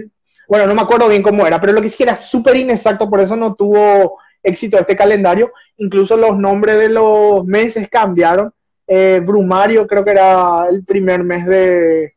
[0.48, 3.20] bueno, no me acuerdo bien cómo era, pero lo que sí era súper inexacto, por
[3.20, 5.52] eso no tuvo éxito este calendario.
[5.78, 8.54] Incluso los nombres de los meses cambiaron.
[8.88, 12.14] Eh, Brumario creo que era el primer mes de,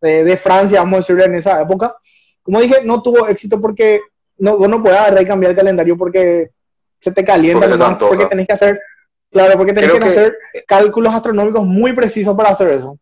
[0.00, 1.94] de, Francia, vamos a decir, en esa época.
[2.42, 4.00] Como dije, no tuvo éxito porque
[4.42, 6.50] no, vos no puedes agarrar y cambiar el calendario porque
[7.00, 8.80] se te calienta porque, porque tenés que hacer,
[9.30, 10.36] claro, porque tenés que, hacer
[10.66, 12.98] cálculos astronómicos muy precisos para hacer eso.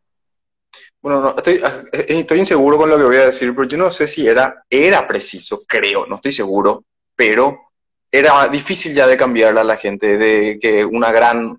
[1.00, 1.62] Bueno, no, estoy,
[1.92, 4.62] eh, estoy inseguro con lo que voy a decir, pero yo no sé si era,
[4.68, 6.84] era preciso, creo, no estoy seguro,
[7.16, 7.70] pero
[8.12, 11.58] era difícil ya de cambiarle a la gente, de que una gran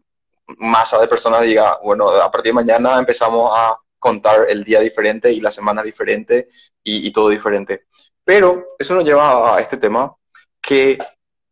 [0.59, 5.31] masa de personas diga, bueno, a partir de mañana empezamos a contar el día diferente
[5.31, 6.49] y la semana diferente
[6.83, 7.85] y, y todo diferente.
[8.23, 10.15] Pero eso nos lleva a este tema,
[10.61, 10.97] que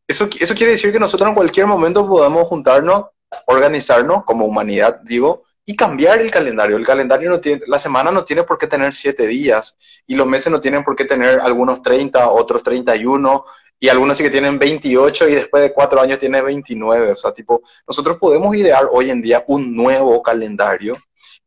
[0.08, 3.06] eso, eso quiere decir que nosotros en cualquier momento podemos juntarnos,
[3.46, 6.78] organizarnos como humanidad, digo, y cambiar el calendario.
[6.78, 10.26] El calendario no tiene, la semana no tiene por qué tener siete días y los
[10.26, 13.46] meses no tienen por qué tener algunos 30, otros 31
[13.80, 17.12] y algunos sí que tienen 28 y después de cuatro años tiene 29.
[17.12, 20.94] O sea, tipo, nosotros podemos idear hoy en día un nuevo calendario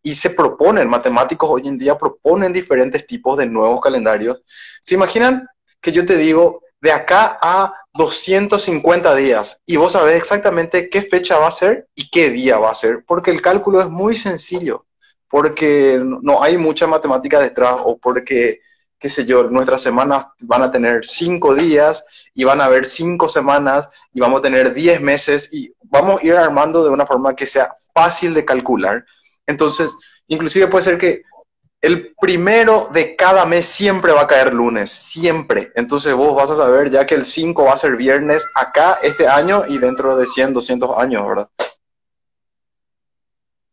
[0.03, 4.43] y se proponen, matemáticos hoy en día proponen diferentes tipos de nuevos calendarios.
[4.81, 5.47] ¿Se imaginan
[5.81, 11.39] que yo te digo, de acá a 250 días y vos sabés exactamente qué fecha
[11.39, 14.87] va a ser y qué día va a ser, porque el cálculo es muy sencillo,
[15.29, 18.61] porque no hay mucha matemática detrás o porque,
[18.99, 23.29] qué sé yo, nuestras semanas van a tener cinco días y van a haber cinco
[23.29, 27.37] semanas y vamos a tener 10 meses y vamos a ir armando de una forma
[27.37, 29.05] que sea fácil de calcular.
[29.47, 29.95] Entonces,
[30.29, 31.23] inclusive puede ser que
[31.83, 35.73] el primero de cada mes siempre va a caer lunes, siempre.
[35.75, 39.27] Entonces vos vas a saber ya que el 5 va a ser viernes acá este
[39.27, 41.49] año y dentro de 100, 200 años, ¿verdad?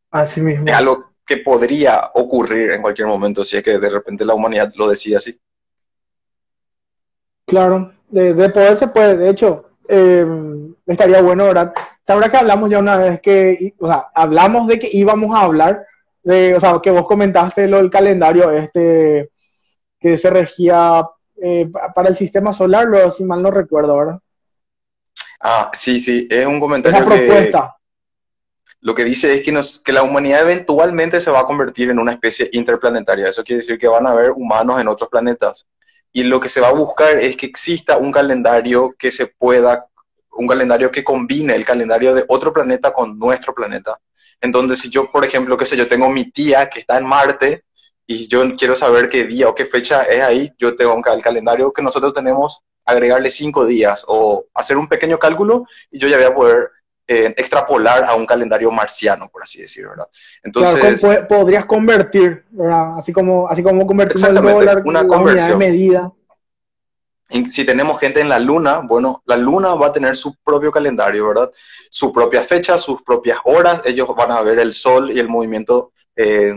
[0.09, 0.65] Así mismo.
[0.65, 4.73] Es algo que podría ocurrir en cualquier momento si es que de repente la humanidad
[4.75, 5.39] lo decide así.
[7.45, 9.17] Claro, de, poder se puede.
[9.17, 10.25] De hecho, eh,
[10.87, 11.73] estaría bueno, ¿verdad?
[12.09, 15.85] Sabrá que hablamos ya una vez que, o sea, hablamos de que íbamos a hablar
[16.23, 19.29] de, o sea, que vos comentaste lo del calendario este
[19.99, 21.05] que se regía
[21.39, 24.19] eh, para el sistema solar, lo, si mal no recuerdo, ¿verdad?
[25.39, 27.75] Ah, sí, sí, es un comentario Esa propuesta.
[28.81, 31.99] lo que dice es que, nos, que la humanidad eventualmente se va a convertir en
[31.99, 33.29] una especie interplanetaria.
[33.29, 35.67] Eso quiere decir que van a haber humanos en otros planetas.
[36.11, 39.85] Y lo que se va a buscar es que exista un calendario que se pueda,
[40.39, 43.99] un calendario que combine el calendario de otro planeta con nuestro planeta
[44.41, 47.63] entonces, si yo, por ejemplo, qué sé yo, tengo mi tía que está en Marte
[48.07, 51.71] y yo quiero saber qué día o qué fecha es ahí, yo tengo el calendario
[51.71, 56.25] que nosotros tenemos, agregarle cinco días o hacer un pequeño cálculo y yo ya voy
[56.25, 56.69] a poder
[57.07, 60.07] eh, extrapolar a un calendario marciano, por así decirlo, ¿verdad?
[60.43, 62.97] Entonces, podrías convertir, ¿verdad?
[62.97, 65.57] Así como, así como convertir el dólar, una conversión.
[65.57, 66.11] medida
[67.49, 71.27] si tenemos gente en la luna, bueno, la luna va a tener su propio calendario,
[71.27, 71.51] ¿verdad?
[71.89, 75.93] Su propia fecha, sus propias horas, ellos van a ver el sol y el movimiento
[76.15, 76.53] eh,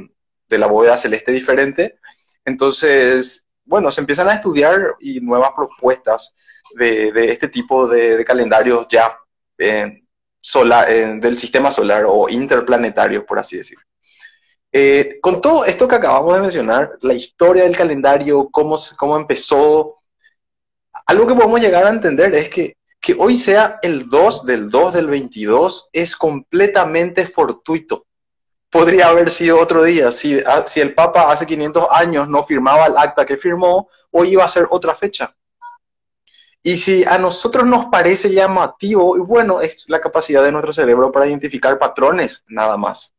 [0.49, 1.97] de la bóveda celeste diferente.
[2.45, 6.35] Entonces, bueno, se empiezan a estudiar y nuevas propuestas
[6.75, 9.17] de, este tipo de, calendarios ya
[9.59, 10.03] eh,
[11.21, 13.85] del sistema solar o interplanetarios, por así decirlo.
[14.75, 20.02] Eh, con todo esto que acabamos de mencionar, la historia del calendario, cómo, cómo empezó,
[21.13, 24.95] algo que podemos llegar a entender es que, que hoy sea el 2 del 2
[24.95, 28.07] del 22 es completamente fortuito.
[28.71, 30.11] Podría haber sido otro día.
[30.11, 34.31] Si, ah, si el Papa hace 500 años no firmaba el acta que firmó, hoy
[34.31, 35.35] iba a ser otra fecha.
[36.63, 41.13] Y si a nosotros nos parece llamativo, y bueno, es la capacidad de nuestro cerebro
[41.13, 43.13] para identificar patrones, nada más.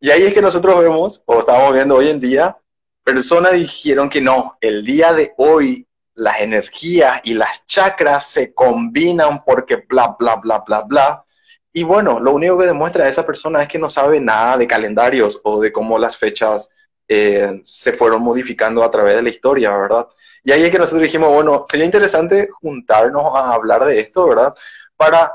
[0.00, 2.56] Y ahí es que nosotros vemos, o estamos viendo hoy en día,
[3.04, 9.44] personas dijeron que no, el día de hoy las energías y las chakras se combinan
[9.44, 11.24] porque bla, bla, bla, bla, bla.
[11.72, 15.40] Y bueno, lo único que demuestra esa persona es que no sabe nada de calendarios
[15.44, 16.74] o de cómo las fechas
[17.06, 20.08] eh, se fueron modificando a través de la historia, ¿verdad?
[20.44, 24.54] Y ahí es que nosotros dijimos, bueno, sería interesante juntarnos a hablar de esto, ¿verdad?
[24.96, 25.32] Para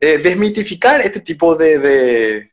[0.00, 2.52] eh, desmitificar este tipo de, de,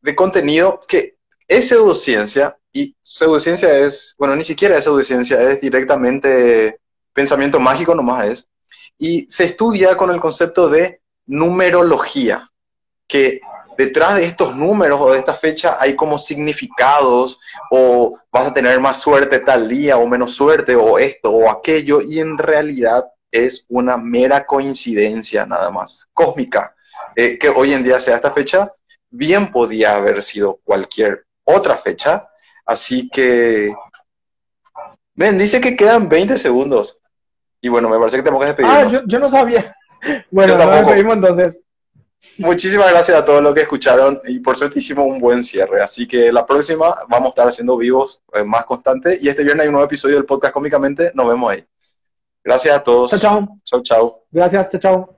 [0.00, 1.16] de contenido que
[1.48, 6.78] es pseudociencia y pseudociencia es, bueno, ni siquiera es pseudociencia, es directamente
[7.14, 8.48] pensamiento mágico nomás es,
[8.98, 12.50] y se estudia con el concepto de numerología,
[13.08, 13.40] que
[13.78, 18.78] detrás de estos números o de esta fecha hay como significados o vas a tener
[18.78, 23.64] más suerte tal día o menos suerte o esto o aquello y en realidad es
[23.68, 26.74] una mera coincidencia nada más, cósmica,
[27.14, 28.70] eh, que hoy en día sea esta fecha,
[29.08, 32.28] bien podía haber sido cualquier otra fecha,
[32.66, 33.74] así que...
[35.14, 37.00] Ven, dice que quedan 20 segundos.
[37.60, 39.02] Y bueno, me parece que tenemos que despedirnos.
[39.02, 39.74] Ah, yo, no sabía.
[40.30, 41.60] Bueno, nos despedimos entonces.
[42.38, 45.82] Muchísimas gracias a todos los que escucharon y por suerte hicimos un buen cierre.
[45.82, 49.62] Así que la próxima vamos a estar haciendo vivos eh, más constante y este viernes
[49.62, 51.10] hay un nuevo episodio del podcast Cómicamente.
[51.14, 51.64] Nos vemos ahí.
[52.44, 53.10] Gracias a todos.
[53.12, 53.56] Chao, chao.
[53.64, 54.24] Chao, chao.
[54.30, 55.16] Gracias, chao, chao.